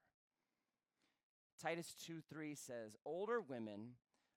Titus 1.62 1.96
2 2.06 2.20
3 2.30 2.56
says, 2.56 2.98
Older 3.06 3.40
women 3.40 3.94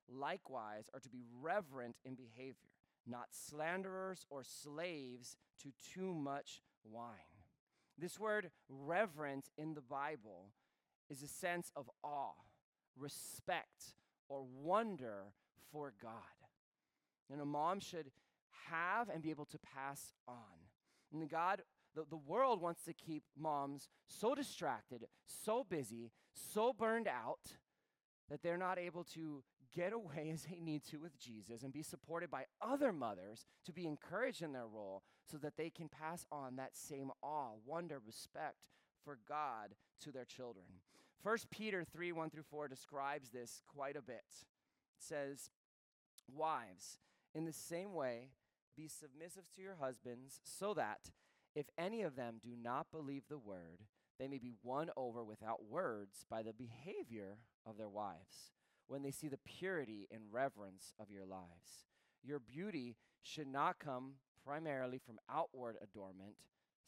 likewise 0.08 0.88
are 0.94 1.00
to 1.00 1.08
be 1.08 1.24
reverent 1.40 1.96
in 2.04 2.14
behavior, 2.14 2.70
not 3.04 3.26
slanderers 3.32 4.24
or 4.30 4.44
slaves 4.44 5.36
to 5.62 5.72
too 5.92 6.14
much 6.14 6.62
wine. 6.84 7.16
This 7.98 8.18
word 8.18 8.50
reverent 8.68 9.50
in 9.58 9.74
the 9.74 9.80
Bible 9.80 10.52
is 11.10 11.22
a 11.22 11.28
sense 11.28 11.72
of 11.74 11.90
awe, 12.04 12.30
respect, 12.96 13.94
or 14.28 14.44
wonder 14.62 15.32
for 15.72 15.92
God. 16.00 16.37
And 17.30 17.40
a 17.40 17.44
mom 17.44 17.80
should 17.80 18.10
have 18.70 19.08
and 19.08 19.22
be 19.22 19.30
able 19.30 19.46
to 19.46 19.58
pass 19.58 20.12
on. 20.26 20.36
And 21.12 21.28
God, 21.28 21.62
the, 21.94 22.04
the 22.08 22.16
world 22.16 22.60
wants 22.60 22.84
to 22.84 22.92
keep 22.92 23.24
moms 23.36 23.88
so 24.06 24.34
distracted, 24.34 25.06
so 25.26 25.64
busy, 25.68 26.12
so 26.34 26.72
burned 26.72 27.08
out 27.08 27.54
that 28.30 28.42
they're 28.42 28.58
not 28.58 28.78
able 28.78 29.04
to 29.04 29.42
get 29.74 29.92
away 29.92 30.30
as 30.32 30.44
they 30.44 30.60
need 30.60 30.84
to 30.84 30.98
with 30.98 31.18
Jesus 31.18 31.62
and 31.62 31.72
be 31.72 31.82
supported 31.82 32.30
by 32.30 32.44
other 32.60 32.92
mothers 32.92 33.46
to 33.66 33.72
be 33.72 33.86
encouraged 33.86 34.42
in 34.42 34.52
their 34.52 34.66
role 34.66 35.02
so 35.30 35.36
that 35.38 35.56
they 35.56 35.70
can 35.70 35.88
pass 35.88 36.26
on 36.30 36.56
that 36.56 36.76
same 36.76 37.10
awe, 37.22 37.52
wonder, 37.66 38.00
respect 38.04 38.56
for 39.04 39.18
God 39.28 39.74
to 40.02 40.12
their 40.12 40.24
children. 40.24 40.66
1 41.22 41.36
Peter 41.50 41.84
3 41.84 42.12
1 42.12 42.30
through 42.30 42.44
4 42.50 42.68
describes 42.68 43.30
this 43.30 43.62
quite 43.66 43.96
a 43.96 44.02
bit. 44.02 44.24
It 44.30 45.00
says, 45.00 45.50
Wives, 46.32 46.98
in 47.38 47.44
the 47.44 47.52
same 47.52 47.94
way, 47.94 48.30
be 48.76 48.88
submissive 48.88 49.44
to 49.54 49.62
your 49.62 49.76
husbands, 49.80 50.40
so 50.42 50.74
that 50.74 51.12
if 51.54 51.66
any 51.78 52.02
of 52.02 52.16
them 52.16 52.40
do 52.42 52.50
not 52.60 52.90
believe 52.90 53.22
the 53.28 53.38
word, 53.38 53.84
they 54.18 54.26
may 54.26 54.38
be 54.38 54.54
won 54.64 54.90
over 54.96 55.22
without 55.22 55.64
words 55.70 56.26
by 56.28 56.42
the 56.42 56.52
behavior 56.52 57.38
of 57.64 57.78
their 57.78 57.88
wives 57.88 58.52
when 58.88 59.02
they 59.02 59.12
see 59.12 59.28
the 59.28 59.38
purity 59.38 60.08
and 60.10 60.32
reverence 60.32 60.92
of 60.98 61.10
your 61.10 61.24
lives. 61.24 61.86
Your 62.24 62.40
beauty 62.40 62.96
should 63.22 63.46
not 63.46 63.78
come 63.78 64.14
primarily 64.44 64.98
from 64.98 65.20
outward 65.30 65.76
adornment, 65.80 66.34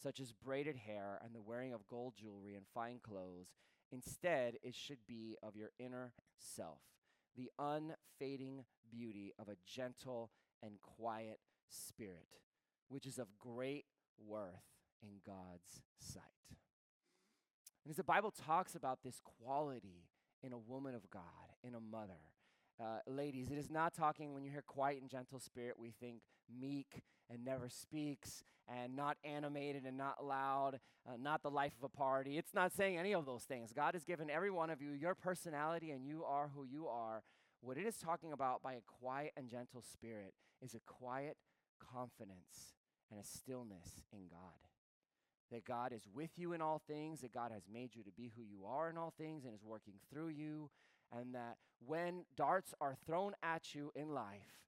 such 0.02 0.18
as 0.18 0.32
braided 0.32 0.76
hair 0.76 1.20
and 1.24 1.32
the 1.32 1.40
wearing 1.40 1.72
of 1.72 1.86
gold 1.86 2.14
jewelry 2.20 2.56
and 2.56 2.64
fine 2.74 2.98
clothes. 3.00 3.54
Instead, 3.92 4.56
it 4.64 4.74
should 4.74 5.06
be 5.06 5.36
of 5.42 5.54
your 5.54 5.70
inner 5.78 6.12
self, 6.38 6.80
the 7.36 7.50
unfading 7.58 8.64
beauty 8.90 9.32
of 9.38 9.48
a 9.48 9.56
gentle 9.66 10.30
and 10.62 10.80
quiet 10.80 11.38
spirit, 11.68 12.26
which 12.88 13.06
is 13.06 13.18
of 13.18 13.28
great 13.38 13.84
worth 14.18 14.64
in 15.02 15.20
God's 15.24 15.82
sight. 15.98 16.22
And 17.84 17.90
as 17.90 17.96
the 17.96 18.04
Bible 18.04 18.30
talks 18.30 18.74
about 18.74 19.02
this 19.02 19.20
quality 19.42 20.08
in 20.42 20.52
a 20.52 20.58
woman 20.58 20.94
of 20.94 21.08
God, 21.10 21.22
in 21.62 21.74
a 21.74 21.80
mother, 21.80 22.20
uh, 22.80 22.98
ladies, 23.06 23.50
it 23.50 23.58
is 23.58 23.70
not 23.70 23.94
talking 23.94 24.32
when 24.32 24.42
you 24.42 24.50
hear 24.50 24.64
quiet 24.66 25.00
and 25.00 25.10
gentle 25.10 25.38
spirit, 25.38 25.74
we 25.78 25.92
think 26.00 26.20
meek 26.58 27.02
and 27.28 27.44
never 27.44 27.68
speaks 27.68 28.42
and 28.68 28.96
not 28.96 29.16
animated 29.24 29.84
and 29.84 29.96
not 29.96 30.24
loud, 30.24 30.80
uh, 31.06 31.16
not 31.20 31.42
the 31.42 31.50
life 31.50 31.72
of 31.78 31.84
a 31.84 31.96
party. 31.96 32.38
It's 32.38 32.54
not 32.54 32.72
saying 32.72 32.96
any 32.96 33.14
of 33.14 33.26
those 33.26 33.44
things. 33.44 33.72
God 33.74 33.94
has 33.94 34.04
given 34.04 34.30
every 34.30 34.50
one 34.50 34.70
of 34.70 34.80
you 34.80 34.92
your 34.92 35.14
personality 35.14 35.90
and 35.90 36.06
you 36.06 36.24
are 36.24 36.50
who 36.54 36.64
you 36.64 36.88
are. 36.88 37.22
What 37.60 37.76
it 37.76 37.86
is 37.86 37.96
talking 37.98 38.32
about 38.32 38.62
by 38.62 38.74
a 38.74 38.80
quiet 39.00 39.32
and 39.36 39.48
gentle 39.48 39.82
spirit 39.82 40.32
is 40.62 40.74
a 40.74 40.80
quiet 40.86 41.36
confidence 41.92 42.74
and 43.10 43.20
a 43.20 43.24
stillness 43.24 44.02
in 44.12 44.28
God. 44.30 44.38
That 45.50 45.64
God 45.64 45.92
is 45.92 46.08
with 46.14 46.30
you 46.36 46.52
in 46.52 46.62
all 46.62 46.80
things, 46.86 47.20
that 47.20 47.34
God 47.34 47.50
has 47.52 47.64
made 47.70 47.94
you 47.94 48.04
to 48.04 48.12
be 48.12 48.30
who 48.34 48.42
you 48.42 48.64
are 48.66 48.88
in 48.88 48.96
all 48.96 49.12
things 49.18 49.44
and 49.44 49.52
is 49.52 49.64
working 49.64 49.94
through 50.10 50.28
you, 50.28 50.70
and 51.16 51.34
that 51.34 51.56
when 51.84 52.24
darts 52.36 52.74
are 52.80 52.96
thrown 53.06 53.32
at 53.42 53.74
you 53.74 53.90
in 53.94 54.12
life, 54.14 54.60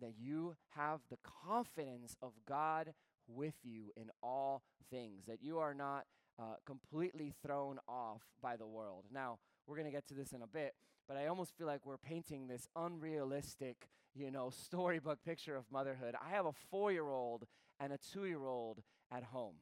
that 0.00 0.14
you 0.18 0.56
have 0.76 1.00
the 1.10 1.18
confidence 1.46 2.16
of 2.20 2.32
God 2.46 2.92
with 3.28 3.54
you 3.62 3.92
in 3.96 4.10
all 4.22 4.62
things, 4.90 5.24
that 5.26 5.42
you 5.42 5.58
are 5.58 5.74
not 5.74 6.04
uh, 6.38 6.56
completely 6.66 7.32
thrown 7.44 7.78
off 7.88 8.22
by 8.42 8.56
the 8.56 8.66
world. 8.66 9.04
Now, 9.12 9.38
we're 9.66 9.76
going 9.76 9.86
to 9.86 9.92
get 9.92 10.06
to 10.08 10.14
this 10.14 10.32
in 10.32 10.42
a 10.42 10.46
bit, 10.46 10.74
but 11.08 11.16
I 11.16 11.26
almost 11.26 11.56
feel 11.56 11.66
like 11.66 11.86
we're 11.86 11.96
painting 11.96 12.48
this 12.48 12.68
unrealistic, 12.76 13.88
you 14.14 14.30
know, 14.30 14.50
storybook 14.64 15.22
picture 15.24 15.56
of 15.56 15.64
motherhood. 15.70 16.14
I 16.20 16.34
have 16.34 16.46
a 16.46 16.52
four 16.70 16.92
year 16.92 17.08
old 17.08 17.44
and 17.80 17.92
a 17.92 17.98
two 18.12 18.26
year 18.26 18.46
old 18.46 18.80
at 19.12 19.22
home. 19.24 19.54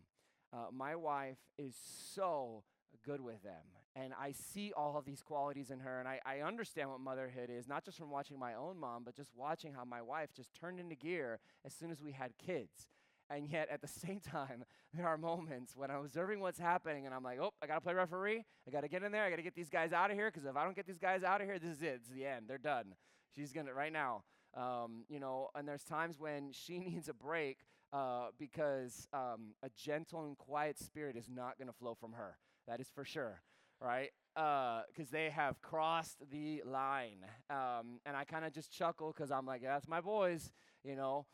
Uh, 0.52 0.66
my 0.72 0.96
wife 0.96 1.38
is 1.58 1.74
so 2.14 2.64
good 3.04 3.20
with 3.20 3.42
them. 3.42 3.81
And 3.94 4.14
I 4.18 4.32
see 4.32 4.72
all 4.74 4.96
of 4.96 5.04
these 5.04 5.22
qualities 5.22 5.70
in 5.70 5.80
her, 5.80 5.98
and 5.98 6.08
I, 6.08 6.18
I 6.24 6.40
understand 6.40 6.88
what 6.88 7.00
motherhood 7.00 7.50
is, 7.50 7.68
not 7.68 7.84
just 7.84 7.98
from 7.98 8.10
watching 8.10 8.38
my 8.38 8.54
own 8.54 8.78
mom, 8.78 9.02
but 9.04 9.14
just 9.14 9.30
watching 9.36 9.74
how 9.74 9.84
my 9.84 10.00
wife 10.00 10.30
just 10.34 10.54
turned 10.54 10.80
into 10.80 10.94
gear 10.94 11.40
as 11.64 11.74
soon 11.74 11.90
as 11.90 12.00
we 12.00 12.12
had 12.12 12.32
kids. 12.38 12.88
And 13.28 13.48
yet, 13.48 13.68
at 13.70 13.80
the 13.80 13.88
same 14.06 14.20
time, 14.20 14.64
there 14.94 15.06
are 15.06 15.18
moments 15.18 15.74
when 15.76 15.90
I'm 15.90 16.00
observing 16.00 16.40
what's 16.40 16.58
happening 16.58 17.06
and 17.06 17.14
I'm 17.14 17.22
like, 17.22 17.38
oh, 17.40 17.52
I 17.62 17.66
got 17.66 17.74
to 17.76 17.80
play 17.80 17.94
referee. 17.94 18.44
I 18.66 18.70
got 18.70 18.82
to 18.82 18.88
get 18.88 19.02
in 19.02 19.12
there. 19.12 19.24
I 19.24 19.30
got 19.30 19.36
to 19.36 19.42
get 19.42 19.54
these 19.54 19.70
guys 19.70 19.92
out 19.92 20.10
of 20.10 20.16
here 20.16 20.30
because 20.30 20.46
if 20.46 20.56
I 20.56 20.64
don't 20.64 20.76
get 20.76 20.86
these 20.86 20.98
guys 20.98 21.22
out 21.22 21.40
of 21.40 21.46
here, 21.46 21.58
this 21.58 21.76
is 21.76 21.82
it. 21.82 22.00
It's 22.00 22.08
the 22.08 22.26
end. 22.26 22.46
They're 22.48 22.58
done. 22.58 22.94
She's 23.34 23.52
to, 23.52 23.62
right 23.74 23.92
now. 23.92 24.24
Um, 24.54 25.04
you 25.08 25.18
know, 25.18 25.48
and 25.54 25.66
there's 25.66 25.84
times 25.84 26.18
when 26.18 26.52
she 26.52 26.78
needs 26.78 27.08
a 27.08 27.14
break 27.14 27.58
uh, 27.92 28.28
because 28.38 29.06
um, 29.12 29.54
a 29.62 29.70
gentle 29.76 30.24
and 30.24 30.36
quiet 30.36 30.78
spirit 30.78 31.16
is 31.16 31.28
not 31.28 31.58
going 31.58 31.68
to 31.68 31.74
flow 31.74 31.94
from 31.94 32.12
her. 32.12 32.36
That 32.66 32.80
is 32.80 32.88
for 32.94 33.04
sure, 33.04 33.42
right? 33.82 34.10
Because 34.34 35.08
uh, 35.08 35.12
they 35.12 35.30
have 35.30 35.60
crossed 35.60 36.18
the 36.30 36.62
line. 36.64 37.24
Um, 37.50 38.00
and 38.06 38.16
I 38.16 38.24
kind 38.24 38.44
of 38.44 38.52
just 38.52 38.72
chuckle 38.72 39.12
because 39.14 39.30
I'm 39.30 39.46
like, 39.46 39.62
yeah, 39.62 39.74
that's 39.74 39.88
my 39.88 40.00
boys, 40.00 40.52
you 40.84 40.96
know. 40.96 41.26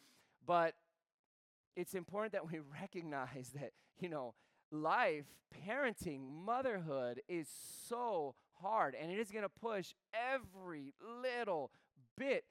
But 0.46 0.74
it's 1.76 1.94
important 1.94 2.32
that 2.32 2.50
we 2.50 2.58
recognize 2.80 3.50
that, 3.54 3.72
you 4.00 4.08
know, 4.08 4.34
life, 4.70 5.26
parenting, 5.66 6.20
motherhood 6.44 7.20
is 7.28 7.48
so 7.88 8.34
hard 8.60 8.94
and 9.00 9.10
it 9.10 9.18
is 9.18 9.30
going 9.30 9.44
to 9.44 9.48
push 9.48 9.94
every 10.12 10.92
little 11.22 11.70
bit 12.16 12.44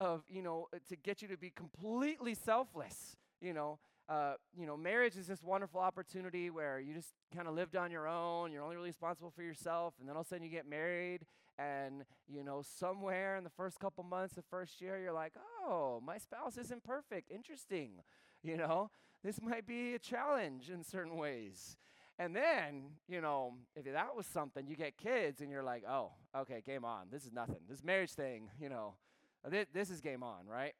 of, 0.00 0.22
you 0.28 0.42
know, 0.42 0.68
to 0.88 0.96
get 0.96 1.22
you 1.22 1.28
to 1.28 1.36
be 1.36 1.50
completely 1.50 2.34
selfless, 2.34 3.16
you 3.40 3.52
know. 3.52 3.78
Uh, 4.08 4.34
you 4.54 4.66
know, 4.66 4.76
marriage 4.76 5.16
is 5.16 5.26
this 5.26 5.42
wonderful 5.42 5.80
opportunity 5.80 6.50
where 6.50 6.78
you 6.78 6.92
just 6.92 7.14
kind 7.34 7.48
of 7.48 7.54
lived 7.54 7.74
on 7.74 7.90
your 7.90 8.06
own. 8.06 8.52
You're 8.52 8.62
only 8.62 8.76
really 8.76 8.90
responsible 8.90 9.30
for 9.30 9.42
yourself, 9.42 9.94
and 9.98 10.08
then 10.08 10.14
all 10.14 10.20
of 10.20 10.26
a 10.26 10.28
sudden 10.28 10.44
you 10.44 10.50
get 10.50 10.68
married, 10.68 11.20
and 11.58 12.04
you 12.28 12.44
know, 12.44 12.62
somewhere 12.62 13.36
in 13.36 13.44
the 13.44 13.50
first 13.50 13.78
couple 13.78 14.04
months, 14.04 14.34
the 14.34 14.42
first 14.42 14.80
year, 14.80 14.98
you're 14.98 15.12
like, 15.12 15.32
"Oh, 15.62 16.02
my 16.04 16.18
spouse 16.18 16.58
isn't 16.58 16.84
perfect. 16.84 17.30
Interesting." 17.30 18.02
You 18.42 18.58
know, 18.58 18.90
this 19.22 19.40
might 19.40 19.66
be 19.66 19.94
a 19.94 19.98
challenge 19.98 20.68
in 20.68 20.84
certain 20.84 21.16
ways. 21.16 21.78
And 22.18 22.36
then, 22.36 22.90
you 23.08 23.22
know, 23.22 23.54
if 23.74 23.86
that 23.86 24.14
was 24.14 24.26
something, 24.26 24.66
you 24.66 24.76
get 24.76 24.98
kids, 24.98 25.40
and 25.40 25.50
you're 25.50 25.62
like, 25.62 25.82
"Oh, 25.88 26.12
okay, 26.36 26.60
game 26.60 26.84
on. 26.84 27.08
This 27.10 27.24
is 27.24 27.32
nothing. 27.32 27.62
This 27.66 27.82
marriage 27.82 28.12
thing, 28.12 28.50
you 28.60 28.68
know, 28.68 28.96
th- 29.50 29.68
this 29.72 29.88
is 29.88 30.02
game 30.02 30.22
on, 30.22 30.46
right?" 30.46 30.74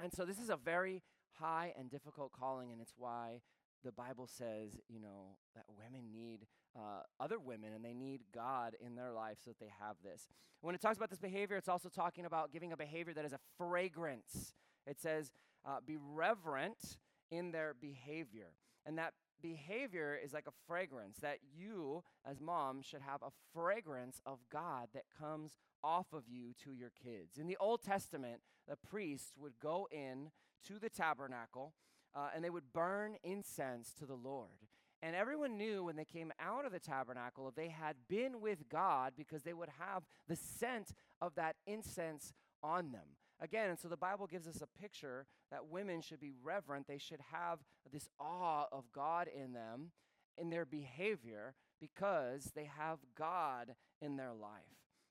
And 0.00 0.12
so 0.12 0.24
this 0.24 0.40
is 0.40 0.50
a 0.50 0.56
very 0.56 1.02
high 1.38 1.72
and 1.78 1.90
difficult 1.90 2.32
calling, 2.32 2.72
and 2.72 2.80
it's 2.80 2.94
why 2.96 3.40
the 3.84 3.92
Bible 3.92 4.26
says, 4.26 4.80
you 4.88 4.98
know, 4.98 5.36
that 5.54 5.64
women 5.76 6.10
need 6.12 6.46
uh, 6.76 7.02
other 7.20 7.38
women 7.38 7.72
and 7.74 7.84
they 7.84 7.92
need 7.92 8.22
God 8.34 8.74
in 8.80 8.94
their 8.94 9.12
life 9.12 9.38
so 9.44 9.50
that 9.50 9.60
they 9.60 9.70
have 9.80 9.96
this. 10.02 10.26
When 10.62 10.74
it 10.74 10.80
talks 10.80 10.96
about 10.96 11.10
this 11.10 11.18
behavior, 11.18 11.56
it's 11.56 11.68
also 11.68 11.90
talking 11.90 12.24
about 12.24 12.50
giving 12.50 12.72
a 12.72 12.76
behavior 12.76 13.12
that 13.14 13.24
is 13.24 13.34
a 13.34 13.38
fragrance. 13.58 14.54
It 14.86 14.98
says, 14.98 15.32
uh, 15.66 15.78
be 15.86 15.96
reverent 15.98 16.98
in 17.30 17.52
their 17.52 17.74
behavior. 17.78 18.52
And 18.86 18.98
that 18.98 19.12
behavior 19.42 20.18
is 20.22 20.32
like 20.32 20.46
a 20.46 20.52
fragrance 20.66 21.18
that 21.20 21.38
you, 21.54 22.02
as 22.26 22.40
mom, 22.40 22.80
should 22.82 23.02
have 23.02 23.22
a 23.22 23.30
fragrance 23.52 24.20
of 24.24 24.38
God 24.50 24.88
that 24.94 25.04
comes 25.18 25.58
off 25.82 26.06
of 26.12 26.24
you 26.26 26.54
to 26.64 26.72
your 26.72 26.90
kids. 26.90 27.36
In 27.38 27.46
the 27.46 27.58
Old 27.60 27.82
Testament, 27.82 28.40
the 28.66 28.76
priests 28.76 29.32
would 29.38 29.54
go 29.60 29.86
in 29.92 30.30
to 30.68 30.78
the 30.78 30.88
tabernacle 30.88 31.74
uh, 32.14 32.28
and 32.34 32.44
they 32.44 32.50
would 32.50 32.72
burn 32.72 33.16
incense 33.22 33.92
to 33.98 34.06
the 34.06 34.14
Lord. 34.14 34.68
And 35.02 35.14
everyone 35.14 35.58
knew 35.58 35.84
when 35.84 35.96
they 35.96 36.04
came 36.04 36.32
out 36.40 36.64
of 36.64 36.72
the 36.72 36.80
tabernacle 36.80 37.52
they 37.54 37.68
had 37.68 37.96
been 38.08 38.40
with 38.40 38.68
God 38.70 39.12
because 39.16 39.42
they 39.42 39.52
would 39.52 39.68
have 39.78 40.04
the 40.28 40.36
scent 40.36 40.92
of 41.20 41.34
that 41.34 41.56
incense 41.66 42.32
on 42.62 42.92
them. 42.92 43.16
Again, 43.40 43.68
and 43.68 43.78
so 43.78 43.88
the 43.88 43.96
Bible 43.96 44.26
gives 44.26 44.46
us 44.46 44.62
a 44.62 44.80
picture 44.80 45.26
that 45.50 45.66
women 45.66 46.00
should 46.00 46.20
be 46.20 46.32
reverent. 46.42 46.86
They 46.86 46.98
should 46.98 47.20
have 47.32 47.58
this 47.92 48.08
awe 48.18 48.66
of 48.72 48.84
God 48.94 49.28
in 49.28 49.52
them, 49.52 49.90
in 50.38 50.50
their 50.50 50.64
behavior, 50.64 51.54
because 51.80 52.52
they 52.54 52.64
have 52.64 52.98
God 53.16 53.74
in 54.00 54.16
their 54.16 54.32
life. 54.32 54.62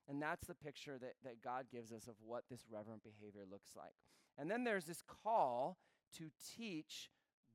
And 0.08 0.20
that's 0.20 0.46
the 0.46 0.54
picture 0.54 0.98
that, 0.98 1.14
that 1.22 1.42
God 1.42 1.66
gives 1.70 1.92
us 1.92 2.08
of 2.08 2.14
what 2.24 2.44
this 2.50 2.64
reverent 2.70 3.02
behavior 3.04 3.44
looks 3.48 3.70
like. 3.76 3.94
And 4.38 4.50
then 4.50 4.64
there's 4.64 4.84
this 4.84 5.02
call 5.02 5.78
to 6.18 6.30
teach 6.56 7.10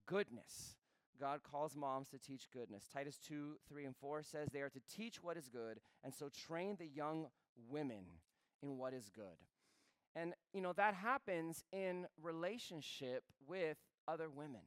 goodness. 0.06 0.76
God 1.20 1.42
calls 1.44 1.76
moms 1.76 2.08
to 2.10 2.18
teach 2.18 2.48
goodness. 2.54 2.86
Titus 2.94 3.18
2, 3.28 3.58
3, 3.68 3.86
and 3.86 3.96
4 3.96 4.24
says 4.24 4.50
they 4.52 4.62
are 4.62 4.70
to 4.70 4.80
teach 4.90 5.22
what 5.22 5.38
is 5.38 5.50
good, 5.50 5.80
and 6.04 6.14
so 6.14 6.30
train 6.30 6.78
the 6.80 6.88
young 6.88 7.28
women 7.70 8.06
in 8.64 8.78
what 8.78 8.94
is 8.94 9.10
good. 9.14 9.26
And, 10.16 10.34
you 10.54 10.62
know, 10.62 10.74
that 10.74 10.96
happens 10.96 11.64
in 11.72 12.08
relationship 12.22 13.24
with 13.48 13.78
other 14.08 14.30
women. 14.30 14.62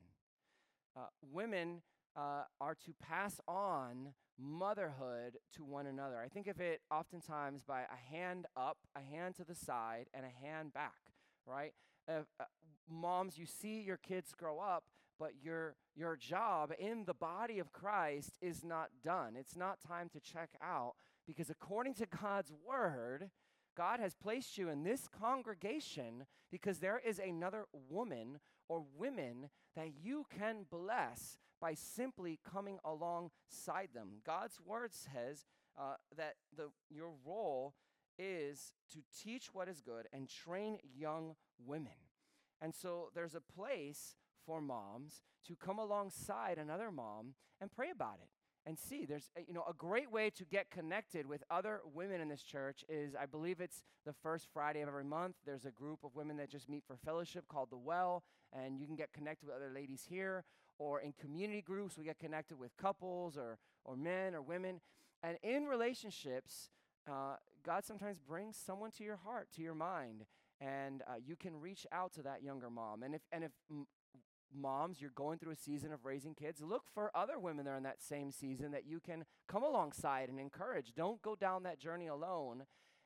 Uh, 0.96 1.06
women 1.32 1.82
uh, 2.16 2.44
are 2.60 2.74
to 2.74 2.94
pass 3.02 3.40
on 3.48 4.12
motherhood 4.38 5.38
to 5.56 5.64
one 5.64 5.86
another. 5.86 6.18
I 6.18 6.28
think 6.28 6.46
of 6.46 6.60
it 6.60 6.80
oftentimes 6.90 7.62
by 7.62 7.82
a 7.82 8.14
hand 8.14 8.46
up, 8.56 8.78
a 8.94 9.00
hand 9.00 9.36
to 9.36 9.44
the 9.44 9.54
side, 9.54 10.06
and 10.14 10.24
a 10.24 10.46
hand 10.46 10.72
back, 10.72 11.00
right? 11.46 11.72
Uh, 12.08 12.22
uh, 12.40 12.44
moms, 12.88 13.38
you 13.38 13.46
see 13.46 13.80
your 13.80 13.96
kids 13.96 14.32
grow 14.36 14.58
up, 14.58 14.84
but 15.18 15.32
your, 15.42 15.76
your 15.94 16.16
job 16.16 16.72
in 16.78 17.04
the 17.04 17.14
body 17.14 17.58
of 17.58 17.72
Christ 17.72 18.32
is 18.40 18.64
not 18.64 18.90
done. 19.02 19.34
It's 19.38 19.56
not 19.56 19.78
time 19.86 20.08
to 20.10 20.20
check 20.20 20.50
out 20.62 20.94
because 21.26 21.50
according 21.50 21.94
to 21.94 22.06
God's 22.06 22.52
word, 22.66 23.30
God 23.76 24.00
has 24.00 24.14
placed 24.14 24.58
you 24.58 24.68
in 24.68 24.82
this 24.82 25.08
congregation 25.08 26.26
because 26.50 26.78
there 26.78 27.00
is 27.04 27.18
another 27.18 27.66
woman 27.88 28.38
or 28.68 28.84
women 28.96 29.48
that 29.76 29.92
you 30.02 30.26
can 30.36 30.66
bless 30.70 31.38
by 31.60 31.74
simply 31.74 32.38
coming 32.50 32.78
alongside 32.84 33.90
them. 33.94 34.20
God's 34.26 34.58
word 34.66 34.92
says 34.92 35.46
uh, 35.78 35.94
that 36.16 36.34
the, 36.56 36.70
your 36.90 37.12
role 37.24 37.74
is 38.18 38.72
to 38.92 38.98
teach 39.22 39.54
what 39.54 39.68
is 39.68 39.80
good 39.80 40.08
and 40.12 40.28
train 40.28 40.78
young 40.96 41.34
women. 41.64 41.92
And 42.60 42.74
so 42.74 43.10
there's 43.14 43.34
a 43.34 43.40
place 43.40 44.16
for 44.46 44.60
moms 44.60 45.22
to 45.46 45.56
come 45.56 45.78
alongside 45.78 46.58
another 46.58 46.90
mom 46.90 47.34
and 47.60 47.70
pray 47.70 47.90
about 47.90 48.18
it 48.22 48.28
and 48.64 48.78
see 48.78 49.04
there's 49.04 49.30
you 49.46 49.54
know 49.54 49.64
a 49.68 49.74
great 49.74 50.10
way 50.10 50.30
to 50.30 50.44
get 50.44 50.70
connected 50.70 51.26
with 51.26 51.42
other 51.50 51.80
women 51.92 52.20
in 52.20 52.28
this 52.28 52.42
church 52.42 52.84
is 52.88 53.14
i 53.20 53.26
believe 53.26 53.60
it's 53.60 53.82
the 54.06 54.12
first 54.12 54.46
friday 54.52 54.80
of 54.80 54.88
every 54.88 55.04
month 55.04 55.34
there's 55.44 55.64
a 55.64 55.70
group 55.70 55.98
of 56.04 56.14
women 56.14 56.36
that 56.36 56.50
just 56.50 56.68
meet 56.68 56.84
for 56.86 56.96
fellowship 56.96 57.46
called 57.48 57.70
the 57.70 57.76
well 57.76 58.22
and 58.52 58.78
you 58.78 58.86
can 58.86 58.96
get 58.96 59.12
connected 59.12 59.46
with 59.46 59.56
other 59.56 59.72
ladies 59.74 60.04
here 60.08 60.44
or 60.78 61.00
in 61.00 61.12
community 61.20 61.62
groups 61.62 61.98
we 61.98 62.04
get 62.04 62.18
connected 62.18 62.58
with 62.58 62.76
couples 62.76 63.36
or 63.36 63.58
or 63.84 63.96
men 63.96 64.34
or 64.34 64.42
women 64.42 64.80
and 65.22 65.36
in 65.42 65.64
relationships 65.64 66.68
uh, 67.10 67.34
god 67.64 67.84
sometimes 67.84 68.18
brings 68.18 68.56
someone 68.56 68.90
to 68.90 69.04
your 69.04 69.16
heart 69.16 69.48
to 69.54 69.62
your 69.62 69.74
mind 69.74 70.24
and 70.60 71.02
uh, 71.08 71.14
you 71.24 71.36
can 71.36 71.60
reach 71.60 71.86
out 71.92 72.12
to 72.12 72.22
that 72.22 72.42
younger 72.42 72.70
mom 72.70 73.02
and 73.02 73.14
if 73.14 73.22
and 73.32 73.44
if 73.44 73.52
m- 73.70 73.86
moms, 74.54 75.00
you're 75.00 75.10
going 75.14 75.38
through 75.38 75.52
a 75.52 75.56
season 75.56 75.92
of 75.92 76.04
raising 76.04 76.34
kids, 76.34 76.60
look 76.60 76.84
for 76.92 77.10
other 77.14 77.38
women 77.38 77.64
that 77.64 77.70
are 77.70 77.76
in 77.76 77.82
that 77.84 78.02
same 78.02 78.30
season 78.30 78.72
that 78.72 78.86
you 78.86 79.00
can 79.00 79.24
come 79.48 79.62
alongside 79.62 80.28
and 80.28 80.38
encourage. 80.38 80.92
Don't 80.94 81.22
go 81.22 81.34
down 81.34 81.62
that 81.62 81.78
journey 81.78 82.06
alone. 82.06 82.64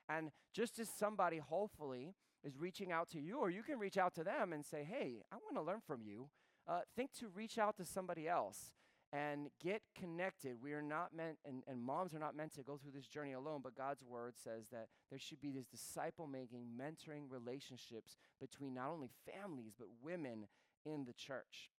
And 0.09 0.31
just 0.55 0.79
as 0.79 0.89
somebody 0.89 1.39
hopefully 1.39 2.15
is 2.45 2.59
reaching 2.59 2.93
out 2.93 3.09
to 3.11 3.21
you, 3.21 3.39
or 3.39 3.51
you 3.51 3.63
can 3.63 3.79
reach 3.79 3.97
out 3.97 4.15
to 4.15 4.25
them 4.25 4.53
and 4.53 4.65
say, 4.65 4.85
hey, 4.89 5.23
I 5.33 5.37
want 5.37 5.57
to 5.57 5.63
learn 5.63 5.81
from 5.87 6.03
you, 6.03 6.29
uh, 6.69 6.81
think 6.95 7.13
to 7.15 7.29
reach 7.29 7.59
out 7.59 7.77
to 7.77 7.85
somebody 7.85 8.29
else 8.29 8.73
and 9.13 9.49
get 9.63 9.83
connected. 9.99 10.57
We 10.61 10.73
are 10.73 10.83
not 10.83 11.15
meant, 11.15 11.39
and, 11.45 11.63
and 11.69 11.83
moms 11.83 12.15
are 12.15 12.19
not 12.19 12.37
meant 12.37 12.55
to 12.55 12.63
go 12.63 12.77
through 12.77 12.93
this 12.93 13.07
journey 13.07 13.33
alone, 13.33 13.61
but 13.63 13.77
God's 13.77 14.03
word 14.03 14.35
says 14.37 14.69
that 14.73 14.89
there 15.11 15.19
should 15.19 15.41
be 15.41 15.53
these 15.53 15.67
disciple 15.67 16.27
making, 16.27 16.67
mentoring 16.79 17.31
relationships 17.31 18.17
between 18.41 18.75
not 18.75 18.91
only 18.91 19.11
families, 19.25 19.73
but 19.79 19.89
women 20.03 20.47
in 20.85 21.05
the 21.05 21.13
church. 21.13 21.71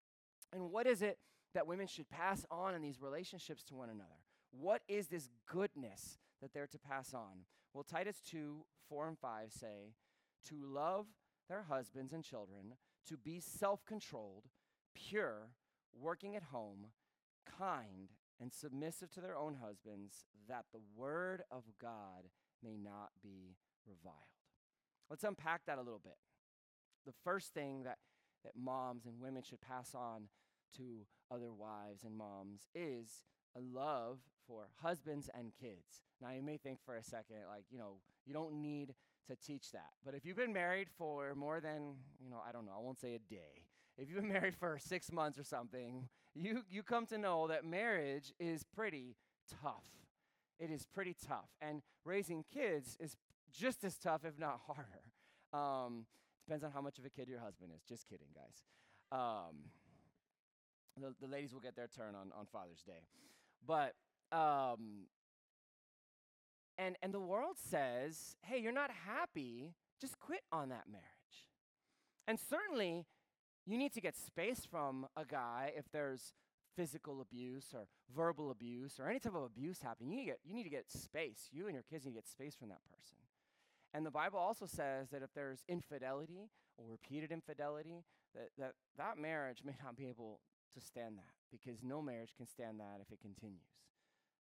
And 0.53 0.71
what 0.71 0.87
is 0.87 1.03
it 1.03 1.19
that 1.55 1.67
women 1.67 1.87
should 1.87 2.09
pass 2.09 2.45
on 2.51 2.75
in 2.75 2.83
these 2.83 3.01
relationships 3.01 3.65
to 3.65 3.75
one 3.75 3.91
another? 3.91 4.21
What 4.53 4.83
is 4.89 5.09
this 5.09 5.29
goodness 5.47 6.19
that 6.41 6.53
they're 6.53 6.69
to 6.69 6.79
pass 6.79 7.13
on? 7.13 7.45
Well, 7.75 7.85
Titus 7.85 8.21
2 8.31 8.65
4 8.89 9.09
and 9.09 9.19
5 9.19 9.53
say, 9.53 9.95
to 10.49 10.55
love 10.65 11.07
their 11.49 11.65
husbands 11.69 12.13
and 12.13 12.25
children, 12.25 12.75
to 13.09 13.17
be 13.17 13.41
self 13.41 13.85
controlled, 13.85 14.45
pure, 14.95 15.51
working 15.93 16.37
at 16.37 16.45
home, 16.45 16.87
kind, 17.59 18.11
and 18.41 18.53
submissive 18.53 19.11
to 19.13 19.21
their 19.21 19.37
own 19.37 19.57
husbands, 19.63 20.27
that 20.49 20.67
the 20.73 20.81
word 20.95 21.43
of 21.51 21.63
God 21.81 22.29
may 22.63 22.77
not 22.77 23.11
be 23.23 23.57
reviled. 23.87 24.17
Let's 25.09 25.25
unpack 25.25 25.63
that 25.67 25.79
a 25.79 25.83
little 25.83 26.01
bit. 26.03 26.19
The 27.07 27.15
first 27.25 27.55
thing 27.55 27.85
that 27.85 27.99
that 28.47 28.53
moms 28.57 29.07
and 29.07 29.21
women 29.21 29.43
should 29.43 29.61
pass 29.61 29.95
on 29.95 30.29
to 30.77 31.07
other 31.33 31.53
wives 31.53 32.05
and 32.05 32.17
moms 32.17 32.69
is 32.75 33.25
a 33.57 33.61
love 33.61 34.19
for 34.47 34.69
husbands 34.81 35.29
and 35.37 35.53
kids. 35.61 36.05
Now, 36.23 36.31
you 36.31 36.43
may 36.43 36.57
think 36.57 36.79
for 36.85 36.97
a 36.97 37.03
second, 37.03 37.39
like, 37.51 37.65
you 37.71 37.79
know, 37.79 37.95
you 38.25 38.33
don't 38.33 38.63
need 38.63 38.95
to 39.29 39.37
teach 39.37 39.73
that. 39.73 39.91
But 40.05 40.15
if 40.15 40.25
you've 40.25 40.37
been 40.37 40.53
married 40.53 40.89
for 40.97 41.35
more 41.35 41.61
than, 41.61 41.97
you 42.23 42.31
know, 42.31 42.41
I 42.49 42.53
don't 42.53 42.65
know, 42.67 42.73
I 42.79 42.81
won't 42.81 43.01
say 43.01 43.15
a 43.15 43.19
day. 43.19 43.65
If 43.99 44.09
you've 44.09 44.21
been 44.21 44.33
married 44.33 44.55
for 44.55 44.79
six 44.79 45.11
months 45.11 45.39
or 45.39 45.45
something, 45.45 46.09
you, 46.37 46.63
you 46.69 46.83
come 46.83 47.07
to 47.07 47.19
know 47.19 47.49
that 47.49 47.65
marriage 47.65 48.33
is 48.39 48.63
pretty 48.63 49.17
tough. 49.63 49.85
It 50.59 50.71
is 50.71 50.87
pretty 50.87 51.15
tough. 51.27 51.49
And 51.61 51.83
raising 52.05 52.45
kids 52.53 52.97
is 53.01 53.17
just 53.53 53.85
as 53.85 53.99
tough, 53.99 54.25
if 54.25 54.39
not 54.39 54.61
harder. 54.67 55.03
Um, 55.53 56.07
Depends 56.47 56.63
on 56.63 56.71
how 56.71 56.81
much 56.81 56.99
of 56.99 57.05
a 57.05 57.11
kid 57.11 57.29
your 57.29 57.41
husband 57.41 57.73
is. 57.75 57.83
Just 57.89 58.09
kidding, 58.09 58.29
guys. 58.33 58.63
Um, 59.11 59.57
the, 61.01 61.13
the 61.21 61.27
ladies 61.27 61.53
will 61.53 61.61
get 61.61 61.75
their 61.75 61.89
turn 61.89 62.15
on, 62.15 62.31
on 62.39 62.47
Father's 62.47 62.83
Day. 62.87 63.03
But, 63.67 63.95
um, 64.31 65.07
and, 66.79 66.97
and 67.03 67.13
the 67.13 67.21
world 67.21 67.57
says, 67.59 68.37
hey, 68.43 68.61
you're 68.61 68.71
not 68.71 68.91
happy, 68.91 69.75
just 70.01 70.21
quit 70.21 70.43
on 70.53 70.69
that 70.69 70.85
marriage. 70.89 71.07
And 72.29 72.39
certainly, 72.39 73.07
you 73.67 73.77
need 73.77 73.93
to 73.95 74.01
get 74.01 74.17
space 74.17 74.67
from 74.71 75.07
a 75.17 75.25
guy 75.25 75.73
if 75.77 75.85
there's 75.93 76.33
physical 76.77 77.21
abuse 77.21 77.67
or 77.75 77.87
verbal 78.15 78.51
abuse 78.51 79.01
or 79.01 79.09
any 79.09 79.19
type 79.19 79.35
of 79.35 79.43
abuse 79.43 79.81
happening. 79.83 80.11
You 80.11 80.17
need, 80.17 80.25
to 80.25 80.31
get, 80.31 80.41
you 80.45 80.55
need 80.55 80.65
to 80.65 80.71
get 80.71 80.91
space. 80.91 81.49
You 81.51 81.67
and 81.67 81.75
your 81.75 81.83
kids 81.83 82.05
need 82.05 82.13
to 82.13 82.17
get 82.17 82.29
space 82.29 82.55
from 82.55 82.69
that 82.69 82.85
person. 82.95 83.17
And 83.95 84.05
the 84.05 84.11
Bible 84.11 84.39
also 84.39 84.67
says 84.67 85.09
that 85.11 85.23
if 85.23 85.33
there's 85.35 85.65
infidelity 85.69 86.51
or 86.77 86.85
repeated 86.89 87.33
infidelity, 87.33 88.05
that 88.35 88.51
that, 88.59 88.73
that 88.99 89.19
marriage 89.19 89.63
may 89.65 89.75
not 89.83 89.97
be 89.97 90.07
able 90.07 90.41
to 90.75 90.81
stand 90.81 91.17
that 91.17 91.33
because 91.51 91.83
no 91.83 92.03
marriage 92.03 92.35
can 92.37 92.47
stand 92.47 92.79
that 92.79 93.01
if 93.01 93.11
it 93.11 93.21
continues. 93.21 93.73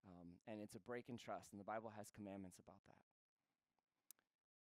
Um, 0.06 0.36
and 0.48 0.60
it's 0.62 0.76
a 0.76 0.80
break 0.80 1.06
in 1.08 1.18
trust, 1.18 1.52
and 1.52 1.60
the 1.60 1.64
Bible 1.64 1.94
has 1.96 2.08
commandments 2.14 2.58
about 2.60 2.82
that. 2.88 2.98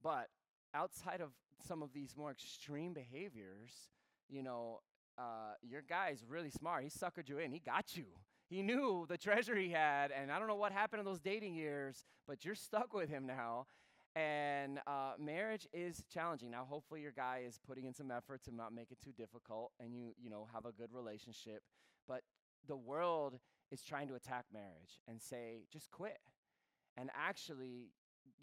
But 0.02 0.28
outside 0.74 1.20
of 1.20 1.30
some 1.66 1.82
of 1.82 1.92
these 1.94 2.16
more 2.16 2.30
extreme 2.30 2.92
behaviors, 2.92 3.88
you 4.32 4.42
know, 4.42 4.80
uh, 5.18 5.54
your 5.62 5.82
guy's 5.82 6.24
really 6.26 6.50
smart. 6.50 6.82
He 6.82 6.88
suckered 6.88 7.28
you 7.28 7.38
in. 7.38 7.52
He 7.52 7.58
got 7.58 7.96
you. 7.96 8.06
He 8.48 8.62
knew 8.62 9.06
the 9.08 9.16
treasure 9.16 9.56
he 9.56 9.70
had, 9.70 10.10
and 10.10 10.30
I 10.30 10.38
don't 10.38 10.48
know 10.48 10.56
what 10.56 10.72
happened 10.72 11.00
in 11.00 11.06
those 11.06 11.20
dating 11.20 11.54
years, 11.54 12.04
but 12.26 12.44
you're 12.44 12.54
stuck 12.54 12.92
with 12.92 13.08
him 13.08 13.26
now. 13.26 13.66
And 14.14 14.78
uh, 14.86 15.12
marriage 15.18 15.66
is 15.72 16.04
challenging. 16.12 16.50
Now, 16.50 16.66
hopefully, 16.68 17.00
your 17.00 17.12
guy 17.12 17.44
is 17.46 17.58
putting 17.66 17.86
in 17.86 17.94
some 17.94 18.10
effort 18.10 18.42
to 18.44 18.54
not 18.54 18.74
make 18.74 18.90
it 18.90 18.98
too 19.02 19.12
difficult, 19.16 19.72
and 19.80 19.94
you, 19.94 20.12
you 20.22 20.28
know, 20.28 20.46
have 20.52 20.66
a 20.66 20.72
good 20.72 20.90
relationship. 20.92 21.62
But 22.06 22.22
the 22.68 22.76
world 22.76 23.38
is 23.70 23.82
trying 23.82 24.08
to 24.08 24.14
attack 24.14 24.44
marriage 24.52 25.00
and 25.08 25.20
say, 25.20 25.62
just 25.72 25.90
quit. 25.90 26.18
And 26.98 27.10
actually, 27.16 27.92